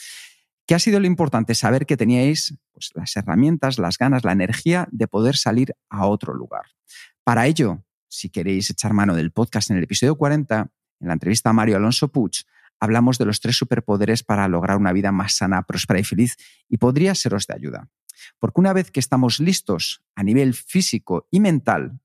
¿Qué 0.64 0.76
ha 0.76 0.78
sido 0.78 1.00
lo 1.00 1.08
importante? 1.08 1.56
Saber 1.56 1.84
que 1.84 1.96
teníais 1.96 2.56
pues, 2.70 2.92
las 2.94 3.16
herramientas, 3.16 3.80
las 3.80 3.98
ganas, 3.98 4.22
la 4.22 4.30
energía 4.30 4.86
de 4.92 5.08
poder 5.08 5.36
salir 5.36 5.74
a 5.90 6.06
otro 6.06 6.34
lugar. 6.34 6.66
Para 7.24 7.48
ello, 7.48 7.84
si 8.06 8.30
queréis 8.30 8.70
echar 8.70 8.92
mano 8.92 9.16
del 9.16 9.32
podcast 9.32 9.72
en 9.72 9.78
el 9.78 9.82
episodio 9.82 10.14
40, 10.14 10.70
en 11.00 11.08
la 11.08 11.14
entrevista 11.14 11.50
a 11.50 11.52
Mario 11.52 11.78
Alonso 11.78 12.12
Puig, 12.12 12.44
hablamos 12.82 13.16
de 13.16 13.26
los 13.26 13.40
tres 13.40 13.56
superpoderes 13.56 14.24
para 14.24 14.48
lograr 14.48 14.76
una 14.76 14.92
vida 14.92 15.12
más 15.12 15.34
sana, 15.34 15.62
próspera 15.62 16.00
y 16.00 16.04
feliz 16.04 16.36
y 16.68 16.78
podría 16.78 17.14
seros 17.14 17.46
de 17.46 17.54
ayuda. 17.54 17.88
Porque 18.40 18.58
una 18.58 18.72
vez 18.72 18.90
que 18.90 18.98
estamos 18.98 19.38
listos 19.38 20.02
a 20.16 20.24
nivel 20.24 20.52
físico 20.52 21.28
y 21.30 21.38
mental, 21.38 22.00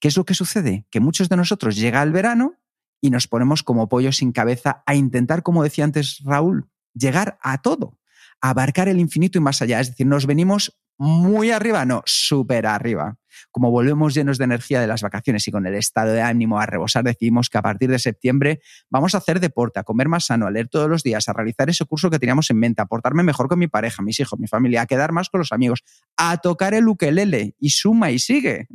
¿qué 0.00 0.08
es 0.08 0.16
lo 0.16 0.24
que 0.24 0.34
sucede? 0.34 0.84
Que 0.90 0.98
muchos 0.98 1.28
de 1.28 1.36
nosotros 1.36 1.76
llega 1.76 2.02
el 2.02 2.10
verano 2.10 2.56
y 3.00 3.10
nos 3.10 3.28
ponemos 3.28 3.62
como 3.62 3.88
pollo 3.88 4.10
sin 4.10 4.32
cabeza 4.32 4.82
a 4.84 4.96
intentar, 4.96 5.44
como 5.44 5.62
decía 5.62 5.84
antes 5.84 6.18
Raúl, 6.24 6.68
llegar 6.92 7.38
a 7.40 7.62
todo, 7.62 7.96
abarcar 8.40 8.88
el 8.88 8.98
infinito 8.98 9.38
y 9.38 9.42
más 9.42 9.62
allá. 9.62 9.78
Es 9.78 9.90
decir, 9.90 10.08
nos 10.08 10.26
venimos 10.26 10.76
muy 10.98 11.50
arriba, 11.50 11.84
no, 11.84 12.02
súper 12.06 12.66
arriba. 12.66 13.16
Como 13.50 13.70
volvemos 13.70 14.14
llenos 14.14 14.38
de 14.38 14.44
energía 14.44 14.80
de 14.80 14.86
las 14.86 15.02
vacaciones 15.02 15.46
y 15.48 15.50
con 15.50 15.66
el 15.66 15.74
estado 15.74 16.12
de 16.12 16.22
ánimo 16.22 16.60
a 16.60 16.66
rebosar, 16.66 17.04
decidimos 17.04 17.50
que 17.50 17.58
a 17.58 17.62
partir 17.62 17.90
de 17.90 17.98
septiembre 17.98 18.60
vamos 18.90 19.14
a 19.14 19.18
hacer 19.18 19.40
deporte, 19.40 19.80
a 19.80 19.82
comer 19.82 20.08
más 20.08 20.26
sano, 20.26 20.46
a 20.46 20.50
leer 20.50 20.68
todos 20.68 20.88
los 20.88 21.02
días, 21.02 21.28
a 21.28 21.32
realizar 21.32 21.68
ese 21.68 21.84
curso 21.84 22.10
que 22.10 22.18
teníamos 22.18 22.50
en 22.50 22.58
mente, 22.58 22.82
a 22.82 22.86
portarme 22.86 23.22
mejor 23.22 23.48
con 23.48 23.58
mi 23.58 23.66
pareja, 23.66 24.02
mis 24.02 24.20
hijos, 24.20 24.38
mi 24.38 24.46
familia, 24.46 24.82
a 24.82 24.86
quedar 24.86 25.12
más 25.12 25.28
con 25.30 25.38
los 25.38 25.52
amigos, 25.52 25.82
a 26.16 26.36
tocar 26.38 26.74
el 26.74 26.86
ukelele 26.88 27.54
y 27.58 27.70
suma 27.70 28.10
y 28.10 28.18
sigue. 28.18 28.68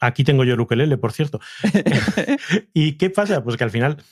Aquí 0.00 0.24
tengo 0.24 0.44
yo 0.44 0.54
el 0.54 0.60
ukelele, 0.60 0.98
por 0.98 1.12
cierto. 1.12 1.40
¿Y 2.74 2.92
qué 2.92 3.10
pasa? 3.10 3.42
Pues 3.42 3.56
que 3.56 3.64
al 3.64 3.70
final 3.70 4.02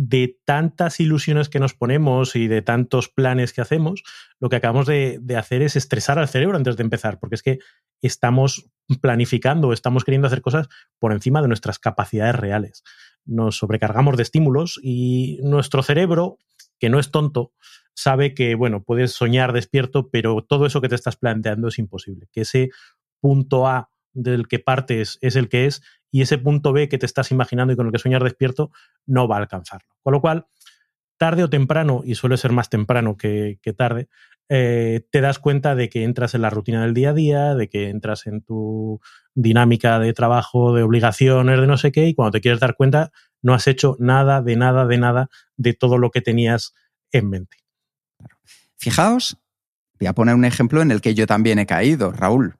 de 0.00 0.38
tantas 0.44 1.00
ilusiones 1.00 1.48
que 1.48 1.58
nos 1.58 1.74
ponemos 1.74 2.36
y 2.36 2.46
de 2.46 2.62
tantos 2.62 3.08
planes 3.08 3.52
que 3.52 3.60
hacemos, 3.60 4.04
lo 4.38 4.48
que 4.48 4.54
acabamos 4.54 4.86
de, 4.86 5.20
hacer 5.36 5.60
es 5.60 5.74
estresar 5.74 6.20
al 6.20 6.28
cerebro 6.28 6.56
antes 6.56 6.76
de 6.76 6.84
empezar, 6.84 7.18
porque 7.18 7.34
es 7.34 7.42
que 7.42 7.58
estamos 8.00 8.70
planificando, 9.00 9.72
estamos 9.72 10.04
queriendo 10.04 10.28
hacer 10.28 10.40
cosas 10.40 10.68
por 11.00 11.12
encima 11.12 11.42
de 11.42 11.48
nuestras 11.48 11.80
capacidades 11.80 12.36
reales. 12.36 12.84
Nos 13.24 13.56
sobrecargamos 13.56 14.16
de 14.16 14.22
estímulos 14.22 14.78
y 14.84 15.40
nuestro 15.42 15.82
cerebro, 15.82 16.38
que 16.78 16.90
no 16.90 17.00
es 17.00 17.10
tonto, 17.10 17.52
sabe 17.92 18.34
que, 18.34 18.54
bueno, 18.54 18.84
puedes 18.84 19.10
soñar 19.10 19.52
despierto, 19.52 20.10
pero 20.10 20.46
todo 20.48 20.64
eso 20.66 20.80
que 20.80 20.88
te 20.88 20.94
estás 20.94 21.16
planteando 21.16 21.66
es 21.66 21.78
imposible. 21.80 22.28
Que 22.30 22.42
ese 22.42 22.70
punto 23.20 23.66
A 23.66 23.90
del 24.12 24.46
que 24.46 24.60
partes 24.60 25.18
es 25.22 25.34
el 25.34 25.48
que 25.48 25.66
es 25.66 25.82
y 26.10 26.22
ese 26.22 26.38
punto 26.38 26.72
B 26.72 26.88
que 26.88 26.98
te 26.98 27.06
estás 27.06 27.30
imaginando 27.30 27.72
y 27.72 27.76
con 27.76 27.86
el 27.86 27.92
que 27.92 27.98
sueñas 27.98 28.22
despierto 28.22 28.70
no 29.06 29.28
va 29.28 29.36
a 29.36 29.40
alcanzarlo. 29.40 29.88
Con 30.02 30.12
lo 30.12 30.20
cual, 30.20 30.46
tarde 31.18 31.44
o 31.44 31.50
temprano, 31.50 32.02
y 32.04 32.14
suele 32.14 32.36
ser 32.36 32.52
más 32.52 32.70
temprano 32.70 33.16
que, 33.16 33.58
tarde, 33.76 34.08
eh, 34.48 35.06
te 35.10 35.20
das 35.20 35.38
cuenta 35.38 35.74
de 35.74 35.90
que 35.90 36.04
entras 36.04 36.34
en 36.34 36.42
la 36.42 36.50
rutina 36.50 36.82
del 36.82 36.94
día 36.94 37.10
a 37.10 37.14
día, 37.14 37.54
de 37.54 37.68
que 37.68 37.90
entras 37.90 38.26
en 38.26 38.40
tu 38.40 39.00
dinámica 39.34 39.98
de 39.98 40.12
trabajo, 40.14 40.74
de 40.74 40.82
obligaciones, 40.82 41.60
de 41.60 41.66
no 41.66 41.76
sé 41.76 41.92
qué, 41.92 42.06
y 42.06 42.14
cuando 42.14 42.32
te 42.32 42.40
quieres 42.40 42.60
dar 42.60 42.76
cuenta, 42.76 43.10
no 43.42 43.52
has 43.52 43.66
hecho 43.66 43.96
nada, 43.98 44.40
de 44.40 44.56
nada, 44.56 44.86
de 44.86 44.98
nada, 44.98 45.28
de 45.56 45.74
todo 45.74 45.98
lo 45.98 46.10
que 46.10 46.22
tenías 46.22 46.74
en 47.12 47.28
mente. 47.28 47.58
Fijaos, 48.76 49.36
voy 49.98 50.06
a 50.06 50.14
poner 50.14 50.34
un 50.34 50.44
ejemplo 50.44 50.80
en 50.82 50.90
el 50.90 51.00
que 51.00 51.14
yo 51.14 51.26
también 51.26 51.58
he 51.58 51.66
caído, 51.66 52.12
Raúl. 52.12 52.56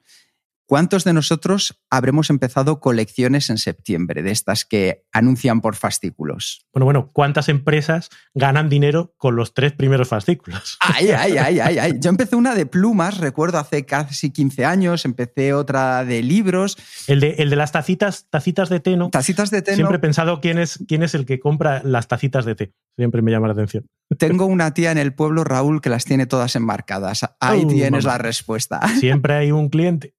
¿Cuántos 0.68 1.04
de 1.04 1.14
nosotros 1.14 1.80
habremos 1.88 2.28
empezado 2.28 2.78
colecciones 2.78 3.48
en 3.48 3.56
septiembre, 3.56 4.22
de 4.22 4.32
estas 4.32 4.66
que 4.66 5.06
anuncian 5.12 5.62
por 5.62 5.76
fascículos? 5.76 6.66
Bueno, 6.74 6.84
bueno, 6.84 7.10
¿cuántas 7.14 7.48
empresas 7.48 8.10
ganan 8.34 8.68
dinero 8.68 9.14
con 9.16 9.34
los 9.34 9.54
tres 9.54 9.72
primeros 9.72 10.08
fascículos? 10.08 10.76
Ay, 10.80 11.08
ay, 11.18 11.38
ay, 11.38 11.60
ay, 11.60 11.78
ay. 11.78 11.92
Yo 11.98 12.10
empecé 12.10 12.36
una 12.36 12.54
de 12.54 12.66
plumas, 12.66 13.16
recuerdo 13.16 13.56
hace 13.56 13.86
casi 13.86 14.30
15 14.30 14.66
años, 14.66 15.06
empecé 15.06 15.54
otra 15.54 16.04
de 16.04 16.22
libros. 16.22 16.76
El 17.06 17.20
de, 17.20 17.36
el 17.38 17.48
de 17.48 17.56
las 17.56 17.72
tacitas, 17.72 18.26
tacitas 18.28 18.68
de 18.68 18.80
té, 18.80 18.98
¿no? 18.98 19.08
Tacitas 19.08 19.50
de 19.50 19.62
té. 19.62 19.74
Siempre 19.74 19.96
he 19.96 20.00
pensado 20.00 20.42
quién 20.42 20.58
es, 20.58 20.84
quién 20.86 21.02
es 21.02 21.14
el 21.14 21.24
que 21.24 21.40
compra 21.40 21.80
las 21.82 22.08
tacitas 22.08 22.44
de 22.44 22.56
té. 22.56 22.74
Siempre 22.94 23.22
me 23.22 23.30
llama 23.30 23.46
la 23.46 23.54
atención. 23.54 23.86
Tengo 24.18 24.44
una 24.44 24.74
tía 24.74 24.92
en 24.92 24.98
el 24.98 25.14
pueblo, 25.14 25.44
Raúl, 25.44 25.80
que 25.80 25.88
las 25.88 26.04
tiene 26.04 26.26
todas 26.26 26.56
enmarcadas. 26.56 27.24
Ahí 27.40 27.64
uh, 27.64 27.68
tienes 27.68 28.04
la 28.04 28.18
respuesta. 28.18 28.86
Siempre 28.98 29.32
hay 29.32 29.50
un 29.50 29.70
cliente. 29.70 30.17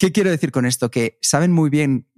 ¿Qué 0.00 0.12
quiero 0.12 0.30
decir 0.30 0.50
con 0.50 0.64
esto? 0.64 0.90
Que 0.90 1.18
saben 1.20 1.52
muy 1.52 1.68
bien 1.68 2.08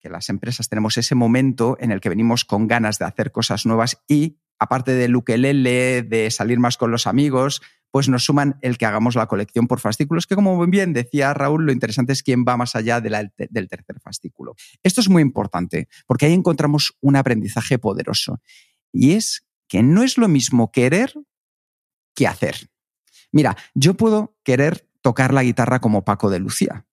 que 0.00 0.08
las 0.08 0.30
empresas 0.30 0.68
tenemos 0.68 0.98
ese 0.98 1.14
momento 1.14 1.76
en 1.78 1.92
el 1.92 2.00
que 2.00 2.08
venimos 2.08 2.44
con 2.44 2.66
ganas 2.66 2.98
de 2.98 3.04
hacer 3.04 3.30
cosas 3.30 3.66
nuevas 3.66 4.02
y, 4.08 4.40
aparte 4.58 4.94
del 4.94 5.14
ukelele, 5.14 6.02
de 6.02 6.28
salir 6.32 6.58
más 6.58 6.76
con 6.76 6.90
los 6.90 7.06
amigos, 7.06 7.62
pues 7.92 8.08
nos 8.08 8.24
suman 8.24 8.58
el 8.62 8.78
que 8.78 8.86
hagamos 8.86 9.14
la 9.14 9.28
colección 9.28 9.68
por 9.68 9.78
fascículos, 9.78 10.26
que 10.26 10.34
como 10.34 10.66
bien 10.66 10.92
decía 10.92 11.32
Raúl, 11.32 11.66
lo 11.66 11.70
interesante 11.70 12.12
es 12.12 12.24
quién 12.24 12.44
va 12.44 12.56
más 12.56 12.74
allá 12.74 13.00
del 13.00 13.30
tercer 13.68 14.00
fascículo. 14.00 14.56
Esto 14.82 15.00
es 15.00 15.08
muy 15.08 15.22
importante 15.22 15.86
porque 16.08 16.26
ahí 16.26 16.32
encontramos 16.32 16.96
un 17.00 17.14
aprendizaje 17.14 17.78
poderoso 17.78 18.40
y 18.92 19.12
es 19.12 19.46
que 19.68 19.84
no 19.84 20.02
es 20.02 20.18
lo 20.18 20.26
mismo 20.26 20.72
querer 20.72 21.14
que 22.16 22.26
hacer. 22.26 22.70
Mira, 23.30 23.56
yo 23.74 23.94
puedo 23.94 24.36
querer 24.42 24.90
tocar 25.00 25.32
la 25.32 25.44
guitarra 25.44 25.80
como 25.80 26.04
Paco 26.04 26.28
de 26.28 26.40
Lucía, 26.40 26.86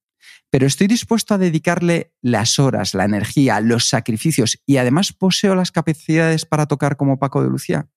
pero 0.49 0.65
estoy 0.65 0.87
dispuesto 0.87 1.33
a 1.33 1.37
dedicarle 1.37 2.13
las 2.21 2.59
horas, 2.59 2.93
la 2.93 3.05
energía, 3.05 3.59
los 3.59 3.87
sacrificios 3.89 4.61
y 4.65 4.77
además 4.77 5.13
poseo 5.13 5.55
las 5.55 5.71
capacidades 5.71 6.45
para 6.45 6.67
tocar 6.67 6.95
como 6.95 7.19
Paco 7.19 7.43
de 7.43 7.49
Lucía. 7.49 7.89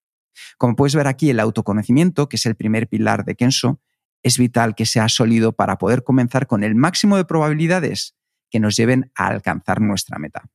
Como 0.59 0.77
puedes 0.77 0.95
ver 0.95 1.07
aquí, 1.07 1.31
el 1.31 1.41
autoconocimiento, 1.41 2.29
que 2.29 2.37
es 2.37 2.47
el 2.47 2.57
primer 2.57 2.89
pilar 2.89 3.25
de 3.25 3.35
Kenso, 3.35 3.81
es 4.23 4.39
vital 4.39 4.75
que 4.75 4.87
sea 4.87 5.09
sólido 5.09 5.53
para 5.53 5.79
poder 5.79 6.05
comenzar 6.05 6.47
con 6.47 6.65
el 6.65 6.75
máximo 6.75 7.17
de 7.17 7.25
probabilidades 7.25 8.17
que 8.51 8.61
nos 8.61 8.77
lleven 8.77 9.11
a 9.15 9.29
alcanzar 9.29 9.81
nuestra 9.81 10.19
meta. 10.19 10.51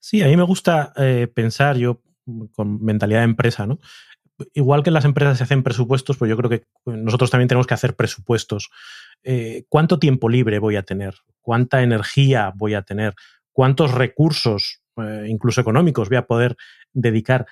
Sí, 0.00 0.22
a 0.22 0.26
mí 0.26 0.36
me 0.36 0.44
gusta 0.44 0.92
eh, 0.96 1.28
pensar 1.32 1.76
yo 1.76 2.02
con 2.52 2.82
mentalidad 2.82 3.20
de 3.20 3.24
empresa, 3.24 3.66
¿no? 3.66 3.78
Igual 4.54 4.82
que 4.82 4.90
las 4.90 5.04
empresas 5.04 5.38
se 5.38 5.44
hacen 5.44 5.62
presupuestos, 5.62 6.16
pues 6.16 6.28
yo 6.28 6.36
creo 6.36 6.50
que 6.50 6.64
nosotros 6.86 7.30
también 7.30 7.48
tenemos 7.48 7.66
que 7.66 7.74
hacer 7.74 7.96
presupuestos 7.96 8.70
eh, 9.24 9.64
cuánto 9.68 9.98
tiempo 9.98 10.28
libre 10.28 10.60
voy 10.60 10.76
a 10.76 10.84
tener, 10.84 11.16
cuánta 11.40 11.82
energía 11.82 12.52
voy 12.54 12.74
a 12.74 12.82
tener, 12.82 13.14
cuántos 13.52 13.92
recursos, 13.92 14.80
eh, 14.96 15.26
incluso 15.28 15.60
económicos, 15.60 16.08
voy 16.08 16.18
a 16.18 16.26
poder 16.26 16.56
dedicar. 16.92 17.46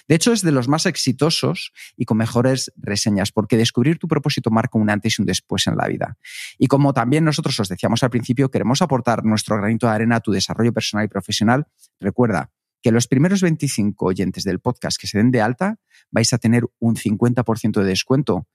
De 0.07 0.15
hecho, 0.15 0.33
es 0.33 0.41
de 0.41 0.51
los 0.51 0.67
más 0.67 0.85
exitosos 0.85 1.71
y 1.97 2.05
con 2.05 2.17
mejores 2.17 2.71
reseñas, 2.77 3.31
porque 3.31 3.57
descubrir 3.57 3.97
tu 3.97 4.07
propósito 4.07 4.49
marca 4.51 4.77
un 4.77 4.89
antes 4.89 5.17
y 5.17 5.21
un 5.21 5.25
después 5.25 5.67
en 5.67 5.75
la 5.77 5.87
vida. 5.87 6.17
Y 6.57 6.67
como 6.67 6.93
también 6.93 7.23
nosotros 7.23 7.59
os 7.59 7.69
decíamos 7.69 8.03
al 8.03 8.09
principio, 8.09 8.49
queremos 8.49 8.81
aportar 8.81 9.23
nuestro 9.23 9.57
granito 9.57 9.87
de 9.87 9.93
arena 9.93 10.17
a 10.17 10.19
tu 10.19 10.31
desarrollo 10.31 10.73
personal 10.73 11.05
y 11.05 11.09
profesional, 11.09 11.67
recuerda 11.99 12.51
que 12.81 12.91
los 12.91 13.07
primeros 13.07 13.41
25 13.41 14.05
oyentes 14.05 14.43
del 14.43 14.59
podcast 14.59 14.99
que 14.99 15.07
se 15.07 15.17
den 15.17 15.31
de 15.31 15.41
alta 15.41 15.77
vais 16.09 16.33
a 16.33 16.37
tener 16.37 16.65
un 16.79 16.95
50% 16.95 17.79
de 17.79 17.85
descuento 17.85 18.47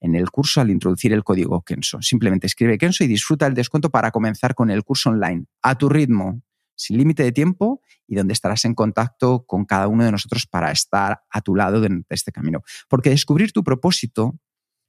en 0.00 0.14
el 0.14 0.30
curso 0.30 0.60
al 0.60 0.70
introducir 0.70 1.12
el 1.12 1.24
código 1.24 1.62
Kenso. 1.62 2.00
Simplemente 2.02 2.46
escribe 2.46 2.78
Kenso 2.78 3.04
y 3.04 3.06
disfruta 3.06 3.46
el 3.46 3.54
descuento 3.54 3.90
para 3.90 4.10
comenzar 4.10 4.54
con 4.54 4.70
el 4.70 4.84
curso 4.84 5.10
online 5.10 5.46
a 5.62 5.76
tu 5.76 5.88
ritmo 5.88 6.42
sin 6.76 6.98
límite 6.98 7.22
de 7.22 7.32
tiempo 7.32 7.80
y 8.06 8.16
donde 8.16 8.32
estarás 8.32 8.64
en 8.64 8.74
contacto 8.74 9.44
con 9.46 9.64
cada 9.64 9.88
uno 9.88 10.04
de 10.04 10.12
nosotros 10.12 10.46
para 10.46 10.70
estar 10.70 11.22
a 11.30 11.40
tu 11.40 11.54
lado 11.54 11.80
de 11.80 12.04
este 12.10 12.32
camino. 12.32 12.62
Porque 12.88 13.10
descubrir 13.10 13.52
tu 13.52 13.64
propósito 13.64 14.38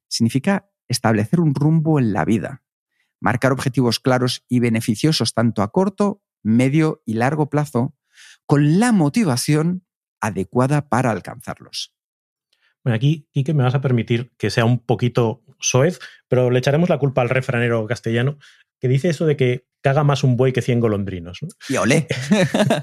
significa 0.07 0.69
establecer 0.87 1.39
un 1.39 1.55
rumbo 1.55 1.99
en 1.99 2.13
la 2.13 2.25
vida, 2.25 2.63
marcar 3.19 3.51
objetivos 3.51 3.99
claros 3.99 4.43
y 4.47 4.59
beneficiosos 4.59 5.33
tanto 5.33 5.61
a 5.61 5.71
corto, 5.71 6.21
medio 6.43 7.01
y 7.05 7.15
largo 7.15 7.49
plazo, 7.49 7.95
con 8.45 8.79
la 8.79 8.91
motivación 8.91 9.85
adecuada 10.21 10.89
para 10.89 11.11
alcanzarlos. 11.11 11.93
Bueno, 12.83 12.95
aquí, 12.95 13.27
que 13.33 13.53
me 13.53 13.63
vas 13.63 13.73
a 13.73 13.81
permitir 13.81 14.31
que 14.37 14.51
sea 14.51 14.63
un 14.63 14.77
poquito 14.77 15.43
soez, 15.59 15.99
pero 16.27 16.51
le 16.51 16.59
echaremos 16.59 16.89
la 16.89 16.99
culpa 16.99 17.21
al 17.21 17.29
refranero 17.29 17.85
castellano 17.87 18.37
que 18.79 18.87
dice 18.87 19.09
eso 19.09 19.25
de 19.25 19.35
que 19.35 19.67
caga 19.85 20.03
más 20.03 20.23
un 20.23 20.35
buey 20.35 20.51
que 20.51 20.63
100 20.63 20.79
golondrinos. 20.79 21.41
Y 21.69 21.77
olé. 21.77 22.07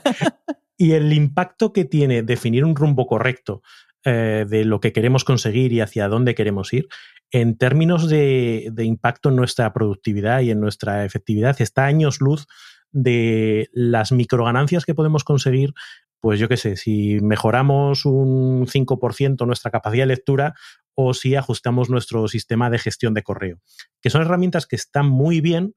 y 0.76 0.92
el 0.92 1.12
impacto 1.12 1.72
que 1.72 1.84
tiene 1.84 2.22
definir 2.22 2.64
un 2.64 2.76
rumbo 2.76 3.08
correcto 3.08 3.60
eh, 4.04 4.46
de 4.48 4.64
lo 4.64 4.78
que 4.78 4.92
queremos 4.92 5.24
conseguir 5.24 5.72
y 5.72 5.80
hacia 5.80 6.06
dónde 6.06 6.36
queremos 6.36 6.72
ir, 6.72 6.86
en 7.32 7.58
términos 7.58 8.08
de, 8.08 8.68
de, 8.72 8.84
impacto 8.84 9.30
en 9.30 9.36
nuestra 9.36 9.72
productividad 9.72 10.42
y 10.42 10.52
en 10.52 10.60
nuestra 10.60 11.04
efectividad, 11.04 11.60
está 11.60 11.86
años 11.86 12.20
luz 12.20 12.46
de 12.92 13.68
las 13.72 14.12
microganancias 14.12 14.84
que 14.84 14.94
podemos 14.94 15.24
conseguir. 15.24 15.74
Pues 16.20 16.38
yo 16.38 16.48
qué 16.48 16.56
sé, 16.56 16.76
si 16.76 17.18
mejoramos 17.20 18.04
un 18.04 18.68
5% 18.68 19.44
nuestra 19.44 19.72
capacidad 19.72 20.04
de 20.04 20.14
lectura 20.14 20.54
o 20.94 21.14
si 21.14 21.34
ajustamos 21.34 21.90
nuestro 21.90 22.28
sistema 22.28 22.70
de 22.70 22.78
gestión 22.78 23.12
de 23.12 23.24
correo, 23.24 23.58
que 24.00 24.08
son 24.08 24.22
herramientas 24.22 24.68
que 24.68 24.76
están 24.76 25.08
muy 25.08 25.40
bien, 25.40 25.74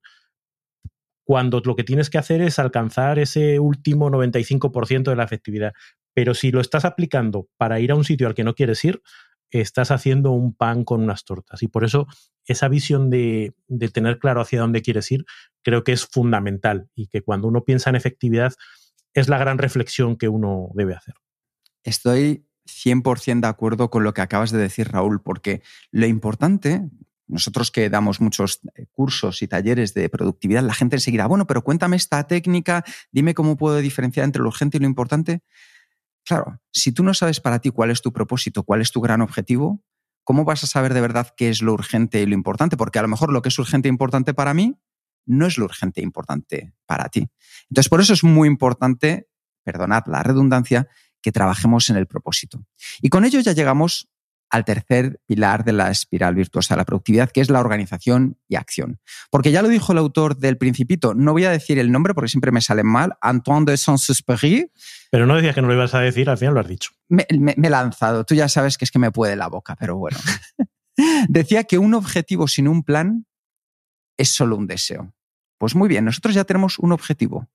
cuando 1.26 1.60
lo 1.66 1.76
que 1.76 1.84
tienes 1.84 2.10
que 2.10 2.18
hacer 2.18 2.42
es 2.42 2.60
alcanzar 2.60 3.20
ese 3.20 3.60
último 3.60 4.10
95% 4.10 5.10
de 5.10 5.16
la 5.16 5.24
efectividad. 5.24 5.74
Pero 6.14 6.34
si 6.34 6.52
lo 6.52 6.62
estás 6.62 6.86
aplicando 6.86 7.50
para 7.58 7.80
ir 7.80 7.92
a 7.92 7.96
un 7.96 8.06
sitio 8.06 8.28
al 8.28 8.36
que 8.36 8.44
no 8.44 8.54
quieres 8.54 8.86
ir, 8.86 9.02
estás 9.50 9.92
haciendo 9.92 10.32
un 10.32 10.56
pan 10.56 10.84
con 10.84 11.02
unas 11.02 11.26
tortas. 11.26 11.64
Y 11.64 11.68
por 11.68 11.84
eso 11.84 12.08
esa 12.46 12.68
visión 12.68 13.10
de, 13.10 13.56
de 13.68 13.90
tener 13.90 14.20
claro 14.20 14.40
hacia 14.40 14.60
dónde 14.60 14.82
quieres 14.82 15.12
ir 15.12 15.26
creo 15.64 15.84
que 15.84 15.94
es 15.94 16.06
fundamental 16.06 16.90
y 16.94 17.08
que 17.08 17.22
cuando 17.22 17.48
uno 17.48 17.66
piensa 17.66 17.90
en 17.90 17.96
efectividad 17.96 18.54
es 19.14 19.28
la 19.28 19.40
gran 19.40 19.58
reflexión 19.58 20.16
que 20.16 20.30
uno 20.30 20.70
debe 20.76 20.94
hacer. 20.94 21.16
Estoy 21.84 22.46
100% 22.68 23.42
de 23.42 23.48
acuerdo 23.48 23.90
con 23.90 24.04
lo 24.04 24.14
que 24.14 24.22
acabas 24.22 24.52
de 24.52 24.60
decir, 24.60 24.90
Raúl, 24.90 25.22
porque 25.22 25.62
lo 25.92 26.06
importante, 26.06 26.84
nosotros 27.28 27.72
que 27.72 27.90
damos 27.90 28.22
muchos 28.22 28.60
eh, 28.76 28.86
cursos 28.92 29.42
y 29.42 29.48
talleres 29.48 29.94
de 29.94 30.10
productividad, 30.10 30.64
la 30.64 30.74
gente 30.74 30.96
enseguida, 30.96 31.28
bueno, 31.28 31.48
pero 31.48 31.64
cuéntame 31.64 31.96
esta 31.96 32.26
técnica, 32.28 32.84
dime 33.12 33.34
cómo 33.34 33.58
puedo 33.58 33.78
diferenciar 33.78 34.26
entre 34.26 34.42
lo 34.42 34.50
urgente 34.50 34.78
y 34.78 34.80
lo 34.80 34.86
importante. 34.86 35.42
Claro, 36.24 36.60
si 36.72 36.92
tú 36.92 37.04
no 37.04 37.14
sabes 37.14 37.40
para 37.40 37.60
ti 37.60 37.70
cuál 37.70 37.92
es 37.92 38.02
tu 38.02 38.12
propósito, 38.12 38.64
cuál 38.64 38.82
es 38.82 38.92
tu 38.92 39.02
gran 39.02 39.22
objetivo, 39.22 39.84
¿cómo 40.24 40.44
vas 40.44 40.64
a 40.64 40.68
saber 40.68 40.94
de 40.94 41.02
verdad 41.02 41.34
qué 41.38 41.50
es 41.50 41.62
lo 41.62 41.74
urgente 41.74 42.22
y 42.22 42.26
lo 42.26 42.34
importante? 42.34 42.78
Porque 42.78 43.00
a 43.00 43.02
lo 43.04 43.08
mejor 43.08 43.32
lo 43.32 43.42
que 43.42 43.50
es 43.50 43.60
urgente 43.60 43.88
e 43.88 43.92
importante 43.92 44.34
para 44.34 44.54
mí 44.54 44.76
no 45.26 45.46
es 45.46 45.58
lo 45.58 45.66
urgente 45.66 46.02
e 46.02 46.04
importante 46.04 46.74
para 46.86 47.10
ti. 47.10 47.28
Entonces, 47.70 47.90
por 47.90 48.02
eso 48.02 48.14
es 48.14 48.24
muy 48.24 48.48
importante, 48.48 49.28
perdonad 49.64 50.04
la 50.08 50.24
redundancia, 50.24 50.88
que 51.22 51.32
trabajemos 51.32 51.90
en 51.90 51.96
el 51.96 52.06
propósito. 52.06 52.64
Y 53.02 53.10
con 53.10 53.26
ello 53.26 53.40
ya 53.40 53.54
llegamos 53.54 54.10
al 54.56 54.66
tercer 54.66 55.20
pilar 55.26 55.66
de 55.66 55.74
la 55.74 55.92
espiral 55.92 56.34
virtuosa 56.34 56.74
de 56.74 56.78
la 56.78 56.86
productividad, 56.86 57.30
que 57.30 57.42
es 57.42 57.50
la 57.50 57.60
organización 57.60 58.38
y 58.48 58.56
acción. 58.56 59.00
Porque 59.30 59.52
ya 59.52 59.62
lo 59.62 59.68
dijo 59.68 59.92
el 59.92 59.98
autor 59.98 60.38
del 60.38 60.58
Principito, 60.58 61.14
no 61.14 61.34
voy 61.34 61.44
a 61.44 61.52
decir 61.52 61.78
el 61.78 61.92
nombre 61.92 62.14
porque 62.14 62.30
siempre 62.30 62.52
me 62.52 62.62
sale 62.62 62.84
mal, 62.84 63.18
Antoine 63.22 63.66
de 63.66 63.78
Saint-Exupéry. 63.78 64.72
Pero 65.12 65.26
no 65.26 65.36
decías 65.36 65.56
que 65.56 65.62
no 65.62 65.68
lo 65.68 65.74
ibas 65.74 65.94
a 65.94 66.00
decir, 66.00 66.30
al 66.30 66.38
final 66.38 66.54
lo 66.54 66.62
has 66.62 66.68
dicho. 66.68 66.92
Me, 67.10 67.28
me 67.38 67.68
he 67.68 67.70
lanzado, 67.70 68.24
tú 68.24 68.34
ya 68.34 68.48
sabes 68.48 68.78
que 68.78 68.86
es 68.86 68.92
que 68.92 69.00
me 69.00 69.12
puede 69.12 69.36
la 69.36 69.48
boca, 69.48 69.76
pero 69.76 69.98
bueno. 69.98 70.18
Decía 71.28 71.66
que 71.66 71.78
un 71.78 71.94
objetivo 71.94 72.48
sin 72.48 72.70
un 72.70 72.84
plan 72.84 73.26
es 74.18 74.30
solo 74.30 74.56
un 74.56 74.68
deseo. 74.68 75.14
Pues 75.58 75.76
muy 75.76 75.90
bien, 75.90 76.06
nosotros 76.06 76.34
ya 76.34 76.46
tenemos 76.46 76.80
un 76.80 76.94
objetivo. 76.94 77.50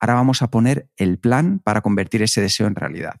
Ahora 0.00 0.14
vamos 0.14 0.40
a 0.40 0.50
poner 0.50 0.88
el 0.96 1.18
plan 1.18 1.58
para 1.58 1.82
convertir 1.82 2.22
ese 2.22 2.40
deseo 2.40 2.66
en 2.66 2.74
realidad. 2.74 3.20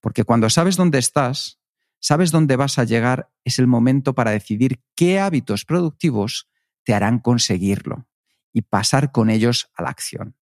Porque 0.00 0.24
cuando 0.24 0.48
sabes 0.48 0.76
dónde 0.76 0.98
estás, 0.98 1.58
sabes 2.06 2.30
dónde 2.30 2.54
vas 2.54 2.78
a 2.78 2.84
llegar, 2.84 3.32
es 3.42 3.58
el 3.58 3.66
momento 3.66 4.14
para 4.14 4.30
decidir 4.30 4.80
qué 4.94 5.18
hábitos 5.18 5.64
productivos 5.64 6.48
te 6.84 6.94
harán 6.94 7.18
conseguirlo 7.18 8.06
y 8.52 8.62
pasar 8.62 9.10
con 9.10 9.28
ellos 9.28 9.72
a 9.74 9.82
la 9.82 9.88
acción. 9.88 10.36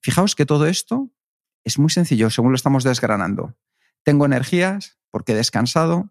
Fijaos 0.00 0.34
que 0.34 0.46
todo 0.46 0.64
esto 0.64 1.10
es 1.62 1.78
muy 1.78 1.90
sencillo 1.90 2.30
según 2.30 2.52
lo 2.52 2.56
estamos 2.56 2.84
desgranando. 2.84 3.54
Tengo 4.02 4.24
energías 4.24 4.98
porque 5.10 5.32
he 5.32 5.34
descansado. 5.34 6.10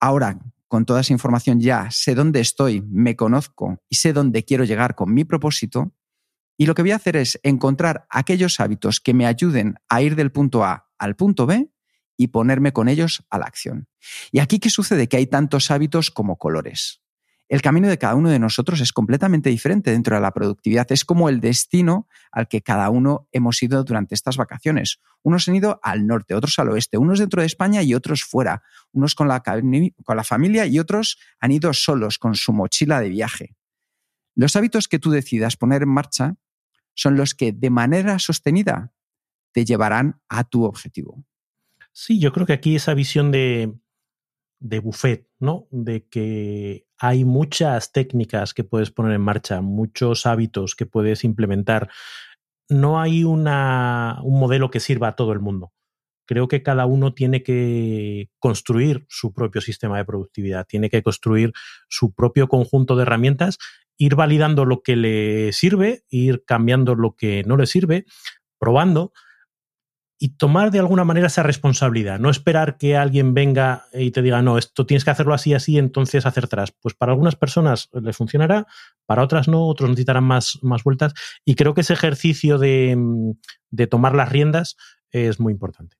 Ahora, 0.00 0.40
con 0.66 0.86
toda 0.86 1.02
esa 1.02 1.12
información 1.12 1.60
ya 1.60 1.88
sé 1.92 2.16
dónde 2.16 2.40
estoy, 2.40 2.82
me 2.90 3.14
conozco 3.14 3.78
y 3.88 3.94
sé 3.94 4.12
dónde 4.12 4.44
quiero 4.44 4.64
llegar 4.64 4.96
con 4.96 5.14
mi 5.14 5.22
propósito. 5.22 5.94
Y 6.56 6.66
lo 6.66 6.74
que 6.74 6.82
voy 6.82 6.90
a 6.90 6.96
hacer 6.96 7.14
es 7.14 7.38
encontrar 7.44 8.08
aquellos 8.10 8.58
hábitos 8.58 8.98
que 8.98 9.14
me 9.14 9.24
ayuden 9.24 9.76
a 9.88 10.02
ir 10.02 10.16
del 10.16 10.32
punto 10.32 10.64
A 10.64 10.90
al 10.98 11.14
punto 11.14 11.46
B 11.46 11.71
y 12.16 12.28
ponerme 12.28 12.72
con 12.72 12.88
ellos 12.88 13.24
a 13.30 13.38
la 13.38 13.46
acción. 13.46 13.88
Y 14.30 14.40
aquí, 14.40 14.58
¿qué 14.58 14.70
sucede? 14.70 15.08
Que 15.08 15.16
hay 15.16 15.26
tantos 15.26 15.70
hábitos 15.70 16.10
como 16.10 16.36
colores. 16.36 17.02
El 17.52 17.60
camino 17.60 17.88
de 17.88 17.98
cada 17.98 18.14
uno 18.14 18.30
de 18.30 18.38
nosotros 18.38 18.80
es 18.80 18.94
completamente 18.94 19.50
diferente 19.50 19.90
dentro 19.90 20.16
de 20.16 20.22
la 20.22 20.30
productividad. 20.30 20.90
Es 20.90 21.04
como 21.04 21.28
el 21.28 21.40
destino 21.40 22.08
al 22.30 22.48
que 22.48 22.62
cada 22.62 22.88
uno 22.88 23.28
hemos 23.30 23.62
ido 23.62 23.84
durante 23.84 24.14
estas 24.14 24.38
vacaciones. 24.38 25.00
Unos 25.22 25.48
han 25.48 25.56
ido 25.56 25.78
al 25.82 26.06
norte, 26.06 26.34
otros 26.34 26.58
al 26.58 26.70
oeste, 26.70 26.96
unos 26.96 27.18
dentro 27.18 27.42
de 27.42 27.46
España 27.46 27.82
y 27.82 27.92
otros 27.92 28.24
fuera, 28.24 28.62
unos 28.92 29.14
con 29.14 29.28
la, 29.28 29.42
con 29.42 30.16
la 30.16 30.24
familia 30.24 30.64
y 30.64 30.78
otros 30.78 31.18
han 31.40 31.52
ido 31.52 31.74
solos 31.74 32.16
con 32.16 32.36
su 32.36 32.54
mochila 32.54 33.00
de 33.00 33.10
viaje. 33.10 33.54
Los 34.34 34.56
hábitos 34.56 34.88
que 34.88 34.98
tú 34.98 35.10
decidas 35.10 35.58
poner 35.58 35.82
en 35.82 35.90
marcha 35.90 36.36
son 36.94 37.16
los 37.16 37.34
que 37.34 37.52
de 37.52 37.68
manera 37.68 38.18
sostenida 38.18 38.94
te 39.52 39.66
llevarán 39.66 40.22
a 40.30 40.44
tu 40.44 40.64
objetivo. 40.64 41.22
Sí, 41.92 42.18
yo 42.18 42.32
creo 42.32 42.46
que 42.46 42.54
aquí 42.54 42.76
esa 42.76 42.94
visión 42.94 43.30
de, 43.30 43.74
de 44.60 44.78
buffet, 44.78 45.28
¿no? 45.40 45.66
De 45.70 46.06
que 46.08 46.86
hay 46.98 47.24
muchas 47.24 47.92
técnicas 47.92 48.54
que 48.54 48.64
puedes 48.64 48.90
poner 48.90 49.12
en 49.12 49.20
marcha, 49.20 49.60
muchos 49.60 50.24
hábitos 50.24 50.74
que 50.74 50.86
puedes 50.86 51.24
implementar. 51.24 51.90
No 52.68 53.00
hay 53.00 53.24
una, 53.24 54.20
un 54.22 54.40
modelo 54.40 54.70
que 54.70 54.80
sirva 54.80 55.08
a 55.08 55.16
todo 55.16 55.32
el 55.32 55.40
mundo. 55.40 55.72
Creo 56.26 56.48
que 56.48 56.62
cada 56.62 56.86
uno 56.86 57.12
tiene 57.12 57.42
que 57.42 58.30
construir 58.38 59.04
su 59.08 59.34
propio 59.34 59.60
sistema 59.60 59.98
de 59.98 60.04
productividad, 60.04 60.66
tiene 60.66 60.88
que 60.88 61.02
construir 61.02 61.52
su 61.88 62.14
propio 62.14 62.48
conjunto 62.48 62.96
de 62.96 63.02
herramientas, 63.02 63.58
ir 63.98 64.14
validando 64.14 64.64
lo 64.64 64.82
que 64.82 64.96
le 64.96 65.52
sirve, 65.52 66.04
ir 66.08 66.44
cambiando 66.46 66.94
lo 66.94 67.16
que 67.16 67.42
no 67.44 67.56
le 67.56 67.66
sirve, 67.66 68.06
probando 68.58 69.12
y 70.22 70.36
tomar 70.36 70.70
de 70.70 70.78
alguna 70.78 71.02
manera 71.02 71.26
esa 71.26 71.42
responsabilidad, 71.42 72.20
no 72.20 72.30
esperar 72.30 72.78
que 72.78 72.96
alguien 72.96 73.34
venga 73.34 73.86
y 73.92 74.12
te 74.12 74.22
diga, 74.22 74.40
no, 74.40 74.56
esto 74.56 74.86
tienes 74.86 75.04
que 75.04 75.10
hacerlo 75.10 75.34
así, 75.34 75.52
así, 75.52 75.78
entonces 75.78 76.26
hacer 76.26 76.44
atrás. 76.44 76.70
Pues 76.70 76.94
para 76.94 77.10
algunas 77.10 77.34
personas 77.34 77.88
les 77.92 78.16
funcionará, 78.16 78.68
para 79.04 79.24
otras 79.24 79.48
no, 79.48 79.66
otros 79.66 79.90
necesitarán 79.90 80.22
más, 80.22 80.60
más 80.62 80.84
vueltas 80.84 81.12
y 81.44 81.56
creo 81.56 81.74
que 81.74 81.80
ese 81.80 81.94
ejercicio 81.94 82.58
de, 82.58 82.96
de 83.70 83.86
tomar 83.88 84.14
las 84.14 84.28
riendas 84.28 84.76
es 85.10 85.40
muy 85.40 85.52
importante. 85.52 85.96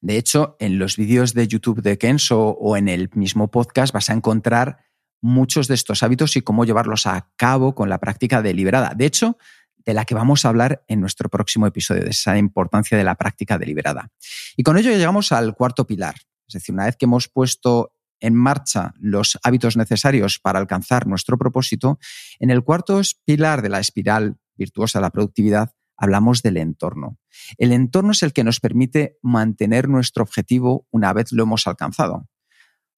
De 0.00 0.16
hecho, 0.16 0.56
en 0.58 0.78
los 0.78 0.96
vídeos 0.96 1.34
de 1.34 1.46
YouTube 1.46 1.82
de 1.82 1.98
Kenso 1.98 2.48
o 2.48 2.78
en 2.78 2.88
el 2.88 3.10
mismo 3.12 3.50
podcast 3.50 3.92
vas 3.92 4.08
a 4.08 4.14
encontrar 4.14 4.78
muchos 5.20 5.68
de 5.68 5.74
estos 5.74 6.02
hábitos 6.02 6.34
y 6.36 6.40
cómo 6.40 6.64
llevarlos 6.64 7.06
a 7.06 7.28
cabo 7.36 7.74
con 7.74 7.90
la 7.90 7.98
práctica 7.98 8.40
deliberada. 8.40 8.94
De 8.96 9.04
hecho, 9.04 9.36
de 9.84 9.94
la 9.94 10.04
que 10.04 10.14
vamos 10.14 10.44
a 10.44 10.48
hablar 10.48 10.84
en 10.88 11.00
nuestro 11.00 11.28
próximo 11.28 11.66
episodio, 11.66 12.02
de 12.02 12.10
esa 12.10 12.38
importancia 12.38 12.96
de 12.96 13.04
la 13.04 13.14
práctica 13.14 13.58
deliberada. 13.58 14.10
Y 14.56 14.62
con 14.62 14.78
ello 14.78 14.90
llegamos 14.90 15.32
al 15.32 15.54
cuarto 15.54 15.86
pilar, 15.86 16.14
es 16.46 16.54
decir, 16.54 16.74
una 16.74 16.86
vez 16.86 16.96
que 16.96 17.04
hemos 17.04 17.28
puesto 17.28 17.92
en 18.20 18.34
marcha 18.34 18.94
los 18.98 19.38
hábitos 19.42 19.76
necesarios 19.76 20.38
para 20.38 20.58
alcanzar 20.58 21.06
nuestro 21.06 21.36
propósito, 21.36 21.98
en 22.38 22.50
el 22.50 22.62
cuarto 22.62 23.00
pilar 23.24 23.60
de 23.60 23.68
la 23.68 23.80
espiral 23.80 24.36
virtuosa 24.56 24.98
de 24.98 25.02
la 25.02 25.10
productividad 25.10 25.74
hablamos 25.96 26.42
del 26.42 26.56
entorno. 26.56 27.18
El 27.58 27.72
entorno 27.72 28.12
es 28.12 28.22
el 28.22 28.32
que 28.32 28.44
nos 28.44 28.60
permite 28.60 29.18
mantener 29.22 29.88
nuestro 29.88 30.22
objetivo 30.22 30.86
una 30.90 31.12
vez 31.12 31.32
lo 31.32 31.42
hemos 31.44 31.66
alcanzado. 31.66 32.28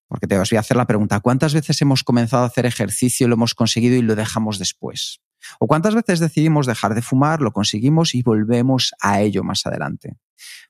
Porque 0.08 0.26
te 0.26 0.38
voy 0.38 0.56
a 0.56 0.60
hacer 0.60 0.76
la 0.76 0.86
pregunta, 0.86 1.20
¿cuántas 1.20 1.52
veces 1.52 1.82
hemos 1.82 2.04
comenzado 2.04 2.44
a 2.44 2.46
hacer 2.46 2.64
ejercicio, 2.64 3.26
lo 3.26 3.34
hemos 3.34 3.54
conseguido 3.54 3.96
y 3.96 4.02
lo 4.02 4.14
dejamos 4.14 4.58
después? 4.58 5.20
¿O 5.58 5.66
cuántas 5.66 5.94
veces 5.94 6.20
decidimos 6.20 6.66
dejar 6.66 6.94
de 6.94 7.02
fumar, 7.02 7.40
lo 7.40 7.52
conseguimos 7.52 8.14
y 8.14 8.22
volvemos 8.22 8.94
a 9.00 9.20
ello 9.20 9.42
más 9.42 9.66
adelante? 9.66 10.16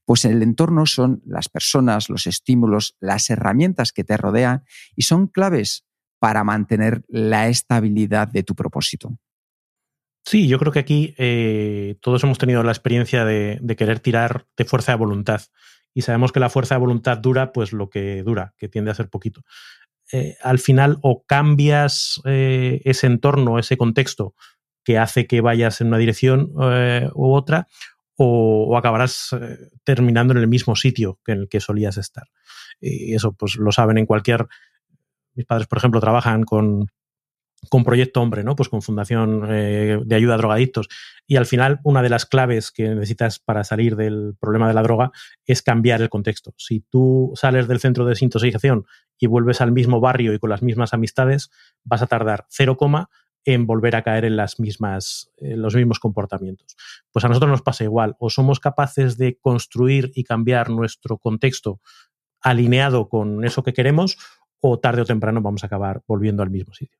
Pues 0.04 0.24
el 0.24 0.42
entorno 0.42 0.86
son 0.86 1.22
las 1.26 1.48
personas, 1.48 2.08
los 2.08 2.26
estímulos, 2.26 2.96
las 3.00 3.28
herramientas 3.30 3.92
que 3.92 4.04
te 4.04 4.16
rodean 4.16 4.64
y 4.94 5.02
son 5.02 5.26
claves 5.26 5.84
para 6.18 6.44
mantener 6.44 7.04
la 7.08 7.48
estabilidad 7.48 8.28
de 8.28 8.42
tu 8.42 8.54
propósito. 8.54 9.18
Sí, 10.26 10.48
yo 10.48 10.58
creo 10.58 10.72
que 10.72 10.80
aquí 10.80 11.14
eh, 11.18 11.96
todos 12.00 12.24
hemos 12.24 12.38
tenido 12.38 12.64
la 12.64 12.72
experiencia 12.72 13.24
de, 13.24 13.60
querer 13.76 14.00
tirar 14.00 14.46
de 14.56 14.64
fuerza 14.64 14.90
de 14.90 14.98
voluntad 14.98 15.42
y 15.94 16.02
sabemos 16.02 16.32
que 16.32 16.40
la 16.40 16.50
fuerza 16.50 16.74
de 16.74 16.80
voluntad 16.80 17.18
dura 17.18 17.52
pues 17.52 17.72
lo 17.72 17.90
que 17.90 18.24
dura, 18.24 18.52
que 18.58 18.68
tiende 18.68 18.90
a 18.90 18.94
ser 18.94 19.08
poquito. 19.08 19.42
Eh, 20.12 20.36
al 20.42 20.58
final 20.58 20.98
o 21.02 21.24
cambias 21.24 22.20
eh, 22.24 22.80
ese 22.84 23.06
entorno, 23.06 23.60
ese 23.60 23.76
contexto 23.76 24.34
que 24.86 24.98
hace 24.98 25.26
que 25.26 25.40
vayas 25.40 25.80
en 25.80 25.88
una 25.88 25.98
dirección 25.98 26.52
u 26.54 27.34
otra, 27.34 27.66
o, 28.16 28.78
acabarás 28.78 29.36
terminando 29.82 30.32
en 30.32 30.38
el 30.38 30.46
mismo 30.46 30.76
sitio 30.76 31.18
que 31.24 31.32
en 31.32 31.40
el 31.40 31.48
que 31.48 31.58
solías 31.58 31.96
estar. 31.96 32.28
Y 32.80 33.12
eso 33.14 33.32
pues 33.32 33.56
lo 33.56 33.72
saben 33.72 33.98
en 33.98 34.06
cualquier... 34.06 34.46
Mis 35.34 35.44
padres, 35.44 35.66
por 35.66 35.78
ejemplo, 35.78 36.00
trabajan 36.00 36.44
con, 36.44 36.86
con 37.68 37.84
Proyecto 37.84 38.22
Hombre, 38.22 38.44
¿no? 38.44 38.54
Pues 38.54 38.68
con 38.68 38.80
Fundación 38.80 39.44
eh, 39.50 39.98
de 40.02 40.14
Ayuda 40.14 40.34
a 40.34 40.38
Drogadictos. 40.38 40.88
Y 41.26 41.36
al 41.36 41.46
final, 41.46 41.80
una 41.82 42.00
de 42.00 42.08
las 42.08 42.24
claves 42.24 42.70
que 42.70 42.88
necesitas 42.88 43.40
para 43.40 43.64
salir 43.64 43.96
del 43.96 44.34
problema 44.40 44.68
de 44.68 44.74
la 44.74 44.82
droga 44.82 45.10
es 45.44 45.62
cambiar 45.62 46.00
el 46.00 46.08
contexto. 46.08 46.54
Si 46.56 46.80
tú 46.80 47.32
sales 47.34 47.66
del 47.68 47.80
centro 47.80 48.04
de 48.04 48.10
desintoxicación 48.10 48.86
y 49.18 49.26
vuelves 49.26 49.60
al 49.60 49.72
mismo 49.72 50.00
barrio 50.00 50.32
y 50.32 50.38
con 50.38 50.48
las 50.48 50.62
mismas 50.62 50.94
amistades, 50.94 51.50
vas 51.84 52.02
a 52.02 52.06
tardar 52.06 52.46
cero 52.48 52.76
coma 52.76 53.10
en 53.46 53.64
volver 53.64 53.94
a 53.94 54.02
caer 54.02 54.24
en 54.24 54.36
las 54.36 54.58
mismas, 54.58 55.32
en 55.38 55.62
los 55.62 55.74
mismos 55.74 56.00
comportamientos. 56.00 56.76
Pues 57.12 57.24
a 57.24 57.28
nosotros 57.28 57.50
nos 57.50 57.62
pasa 57.62 57.84
igual. 57.84 58.16
O 58.18 58.28
somos 58.28 58.60
capaces 58.60 59.16
de 59.16 59.38
construir 59.38 60.10
y 60.14 60.24
cambiar 60.24 60.68
nuestro 60.68 61.16
contexto 61.16 61.80
alineado 62.42 63.08
con 63.08 63.44
eso 63.44 63.62
que 63.62 63.72
queremos, 63.72 64.18
o 64.60 64.78
tarde 64.78 65.02
o 65.02 65.04
temprano 65.04 65.40
vamos 65.40 65.62
a 65.62 65.68
acabar 65.68 66.02
volviendo 66.06 66.42
al 66.42 66.50
mismo 66.50 66.74
sitio. 66.74 66.98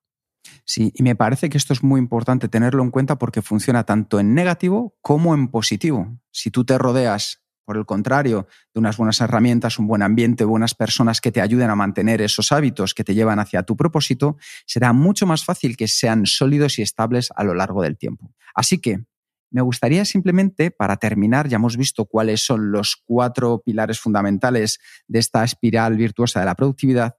Sí, 0.65 0.93
y 0.95 1.03
me 1.03 1.17
parece 1.17 1.49
que 1.51 1.59
esto 1.59 1.73
es 1.73 1.83
muy 1.83 1.99
importante 1.99 2.49
tenerlo 2.49 2.83
en 2.85 2.93
cuenta 2.93 3.19
porque 3.19 3.43
funciona 3.43 3.85
tanto 3.85 4.21
en 4.21 4.35
negativo 4.35 4.97
como 5.03 5.35
en 5.35 5.49
positivo. 5.49 6.21
Si 6.31 6.53
tú 6.53 6.65
te 6.65 6.79
rodeas, 6.79 7.45
por 7.67 7.77
el 7.77 7.85
contrario, 7.85 8.47
de 8.73 8.81
unas 8.81 8.97
buenas 8.97 9.21
herramientas, 9.21 9.79
un 9.79 9.89
buen 9.89 10.03
ambiente, 10.03 10.45
buenas 10.45 10.75
personas 10.75 11.21
que 11.21 11.33
te 11.33 11.43
ayuden 11.43 11.69
a 11.69 11.75
mantener 11.75 12.23
esos 12.23 12.53
hábitos 12.53 12.95
que 12.95 13.05
te 13.05 13.15
llevan 13.15 13.41
hacia 13.41 13.65
tu 13.65 13.77
propósito, 13.77 14.37
será 14.65 14.93
mucho 14.93 15.27
más 15.27 15.45
fácil 15.45 15.77
que 15.77 15.89
sean 15.89 16.25
sólidos 16.27 16.79
y 16.79 16.83
estables 16.83 17.31
a 17.35 17.45
lo 17.45 17.55
largo 17.55 17.83
del 17.83 17.99
tiempo. 17.99 18.33
Así 18.55 18.79
que 18.79 19.05
me 19.51 19.63
gustaría 19.63 20.05
simplemente, 20.05 20.71
para 20.71 20.97
terminar, 20.97 21.49
ya 21.49 21.57
hemos 21.57 21.77
visto 21.77 22.07
cuáles 22.07 22.45
son 22.45 22.71
los 22.71 23.03
cuatro 23.05 23.63
pilares 23.65 23.99
fundamentales 23.99 24.79
de 25.09 25.19
esta 25.19 25.45
espiral 25.45 25.97
virtuosa 25.97 26.41
de 26.41 26.47
la 26.47 26.55
productividad, 26.55 27.17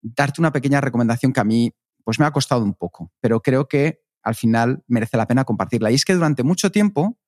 darte 0.00 0.40
una 0.40 0.52
pequeña 0.52 0.80
recomendación 0.80 1.32
que 1.32 1.40
a 1.40 1.44
mí 1.44 1.74
pues 2.04 2.18
me 2.18 2.24
ha 2.24 2.30
costado 2.30 2.62
un 2.62 2.74
poco, 2.74 3.12
pero 3.20 3.42
creo 3.42 3.68
que 3.68 4.00
al 4.22 4.34
final 4.34 4.82
merece 4.86 5.16
la 5.16 5.26
pena 5.26 5.44
compartirla. 5.44 5.90
Y 5.90 5.94
es 5.94 6.04
que 6.04 6.14
durante 6.14 6.42
mucho 6.42 6.70
tiempo, 6.70 7.18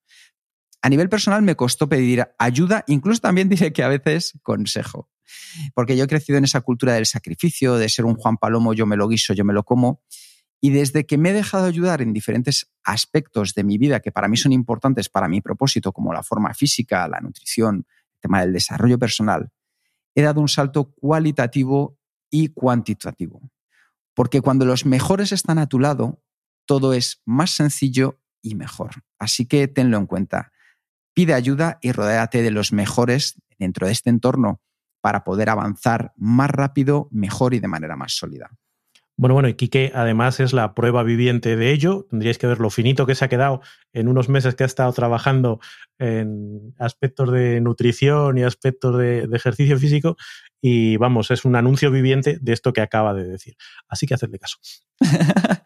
a 0.81 0.89
nivel 0.89 1.09
personal, 1.09 1.41
me 1.41 1.55
costó 1.55 1.87
pedir 1.87 2.27
ayuda, 2.39 2.83
incluso 2.87 3.21
también 3.21 3.49
diré 3.49 3.71
que 3.71 3.83
a 3.83 3.87
veces 3.87 4.33
consejo. 4.41 5.09
Porque 5.73 5.95
yo 5.95 6.03
he 6.03 6.07
crecido 6.07 6.37
en 6.37 6.43
esa 6.43 6.61
cultura 6.61 6.93
del 6.93 7.05
sacrificio, 7.05 7.75
de 7.75 7.89
ser 7.89 8.05
un 8.05 8.15
Juan 8.15 8.37
Palomo, 8.37 8.73
yo 8.73 8.85
me 8.85 8.97
lo 8.97 9.07
guiso, 9.07 9.33
yo 9.33 9.45
me 9.45 9.53
lo 9.53 9.63
como. 9.63 10.01
Y 10.59 10.69
desde 10.71 11.05
que 11.05 11.17
me 11.17 11.29
he 11.29 11.33
dejado 11.33 11.65
ayudar 11.65 12.01
en 12.01 12.13
diferentes 12.13 12.71
aspectos 12.83 13.53
de 13.53 13.63
mi 13.63 13.77
vida 13.77 13.99
que 13.99 14.11
para 14.11 14.27
mí 14.27 14.37
son 14.37 14.51
importantes 14.51 15.09
para 15.09 15.27
mi 15.27 15.41
propósito, 15.41 15.91
como 15.91 16.13
la 16.13 16.23
forma 16.23 16.53
física, 16.53 17.07
la 17.07 17.19
nutrición, 17.19 17.87
el 17.87 18.19
tema 18.19 18.41
del 18.41 18.53
desarrollo 18.53 18.99
personal, 18.99 19.49
he 20.13 20.21
dado 20.21 20.41
un 20.41 20.49
salto 20.49 20.91
cualitativo 20.91 21.97
y 22.29 22.49
cuantitativo. 22.49 23.41
Porque 24.13 24.41
cuando 24.41 24.65
los 24.65 24.85
mejores 24.85 25.31
están 25.31 25.57
a 25.57 25.67
tu 25.67 25.79
lado, 25.79 26.21
todo 26.65 26.93
es 26.93 27.21
más 27.25 27.51
sencillo 27.51 28.19
y 28.41 28.55
mejor. 28.55 29.03
Así 29.17 29.45
que 29.45 29.67
tenlo 29.67 29.97
en 29.97 30.05
cuenta. 30.05 30.50
Pide 31.13 31.33
ayuda 31.33 31.77
y 31.81 31.91
rodéate 31.91 32.41
de 32.41 32.51
los 32.51 32.71
mejores 32.71 33.35
dentro 33.57 33.87
de 33.87 33.93
este 33.93 34.09
entorno 34.09 34.61
para 35.01 35.23
poder 35.23 35.49
avanzar 35.49 36.13
más 36.15 36.49
rápido, 36.49 37.07
mejor 37.11 37.53
y 37.53 37.59
de 37.59 37.67
manera 37.67 37.95
más 37.95 38.13
sólida. 38.13 38.51
Bueno, 39.17 39.35
bueno, 39.35 39.49
y 39.49 39.53
Quique 39.53 39.91
además 39.93 40.39
es 40.39 40.51
la 40.51 40.73
prueba 40.73 41.03
viviente 41.03 41.55
de 41.55 41.71
ello. 41.71 42.07
Tendríais 42.09 42.39
que 42.39 42.47
ver 42.47 42.59
lo 42.59 42.71
finito 42.71 43.05
que 43.05 43.13
se 43.13 43.23
ha 43.23 43.29
quedado 43.29 43.61
en 43.93 44.07
unos 44.07 44.29
meses 44.29 44.55
que 44.55 44.63
ha 44.63 44.65
estado 44.65 44.91
trabajando 44.93 45.59
en 45.99 46.73
aspectos 46.79 47.31
de 47.31 47.61
nutrición 47.61 48.39
y 48.39 48.43
aspectos 48.43 48.97
de, 48.97 49.29
ejercicio 49.31 49.77
físico. 49.77 50.17
Y 50.59 50.97
vamos, 50.97 51.29
es 51.29 51.45
un 51.45 51.55
anuncio 51.55 51.91
viviente 51.91 52.39
de 52.41 52.53
esto 52.53 52.73
que 52.73 52.81
acaba 52.81 53.13
de 53.13 53.25
decir. 53.25 53.55
Así 53.87 54.07
que 54.07 54.15
hacedle 54.15 54.39
caso. 54.39 54.57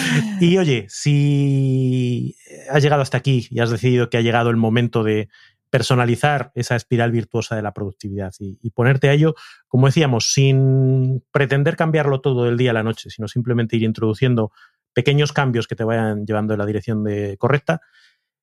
y 0.40 0.58
oye, 0.58 0.86
si 0.88 2.36
has 2.70 2.82
llegado 2.82 3.02
hasta 3.02 3.18
aquí 3.18 3.46
y 3.50 3.60
has 3.60 3.70
decidido 3.70 4.10
que 4.10 4.18
ha 4.18 4.22
llegado 4.22 4.50
el 4.50 4.56
momento 4.56 5.02
de 5.02 5.28
personalizar 5.70 6.50
esa 6.54 6.76
espiral 6.76 7.12
virtuosa 7.12 7.54
de 7.56 7.62
la 7.62 7.72
productividad 7.72 8.32
y, 8.38 8.70
ponerte 8.70 9.08
a 9.08 9.12
ello, 9.12 9.34
como 9.66 9.86
decíamos, 9.86 10.32
sin 10.32 11.22
pretender 11.30 11.76
cambiarlo 11.76 12.20
todo 12.20 12.44
del 12.44 12.56
día 12.56 12.70
a 12.70 12.74
la 12.74 12.82
noche, 12.82 13.10
sino 13.10 13.28
simplemente 13.28 13.76
ir 13.76 13.82
introduciendo 13.82 14.52
pequeños 14.94 15.32
cambios 15.32 15.66
que 15.66 15.76
te 15.76 15.84
vayan 15.84 16.24
llevando 16.24 16.54
en 16.54 16.58
la 16.58 16.66
dirección 16.66 17.04
correcta. 17.36 17.80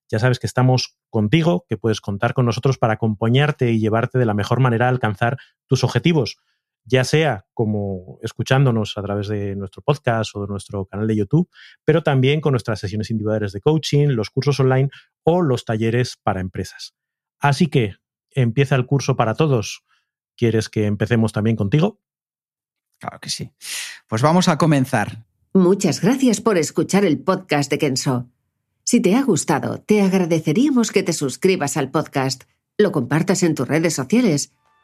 Ya 0.10 0.20
sabes 0.20 0.38
que 0.38 0.46
estamos 0.46 0.98
contigo, 1.10 1.66
que 1.68 1.78
puedes 1.78 2.00
contar 2.00 2.36
con 2.36 2.46
nosotros 2.46 2.78
para 2.78 2.94
acompañarte 2.94 3.72
y 3.72 3.80
llevarte 3.80 4.20
de 4.20 4.26
la 4.26 4.36
mejor 4.36 4.60
manera 4.60 4.86
a 4.86 4.90
alcanzar 4.90 5.38
tus 5.66 5.84
objetivos, 5.84 6.38
ya 6.86 7.04
sea 7.04 7.46
como 7.54 8.20
escuchándonos 8.22 8.98
a 8.98 9.02
través 9.02 9.28
de 9.28 9.56
nuestro 9.56 9.82
podcast 9.82 10.36
o 10.36 10.42
de 10.42 10.48
nuestro 10.48 10.86
canal 10.86 11.08
de 11.08 11.16
YouTube, 11.16 11.50
pero 11.84 12.04
también 12.04 12.42
con 12.42 12.52
nuestras 12.52 12.80
sesiones 12.80 13.10
individuales 13.10 13.52
de 13.52 13.62
coaching, 13.62 14.10
los 14.10 14.30
cursos 14.30 14.60
online 14.60 14.90
o 15.24 15.42
los 15.42 15.66
talleres 15.66 16.18
para 16.22 16.42
empresas. 16.42 16.96
Así 17.40 17.68
que 17.68 17.96
empieza 18.32 18.76
el 18.76 18.86
curso 18.86 19.16
para 19.16 19.34
todos. 19.34 19.84
¿Quieres 20.38 20.70
que 20.70 20.86
empecemos 20.86 21.34
también 21.34 21.56
contigo? 21.56 22.00
Claro 23.00 23.20
que 23.20 23.30
sí. 23.30 23.52
Pues 24.08 24.22
vamos 24.22 24.48
a 24.48 24.58
comenzar. 24.58 25.26
Muchas 25.54 26.02
gracias 26.02 26.42
por 26.42 26.58
escuchar 26.58 27.06
el 27.06 27.20
podcast 27.20 27.72
de 27.72 27.78
Kenso. 27.80 28.30
Si 28.84 29.00
te 29.00 29.16
ha 29.16 29.24
gustado, 29.24 29.80
te 29.80 30.02
agradeceríamos 30.02 30.92
que 30.92 31.02
te 31.02 31.14
suscribas 31.14 31.78
al 31.78 31.90
podcast, 31.90 32.44
lo 32.78 32.92
compartas 32.92 33.42
en 33.42 33.56
tus 33.56 33.68
redes 33.68 33.96
sociales 33.96 34.52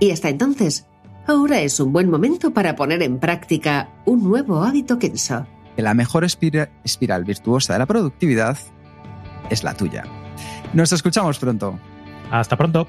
Y 0.00 0.10
hasta 0.10 0.28
entonces, 0.28 0.86
ahora 1.26 1.60
es 1.60 1.80
un 1.80 1.92
buen 1.92 2.10
momento 2.10 2.52
para 2.52 2.76
poner 2.76 3.02
en 3.02 3.18
práctica 3.18 3.88
un 4.04 4.22
nuevo 4.24 4.62
hábito 4.62 4.98
Kenso. 4.98 5.46
La 5.76 5.94
mejor 5.94 6.24
espiral 6.24 7.24
virtuosa 7.24 7.72
de 7.72 7.78
la 7.78 7.86
productividad 7.86 8.58
es 9.50 9.64
la 9.64 9.74
tuya. 9.74 10.04
Nos 10.72 10.92
escuchamos 10.92 11.38
pronto. 11.38 11.78
Hasta 12.30 12.56
pronto. 12.56 12.88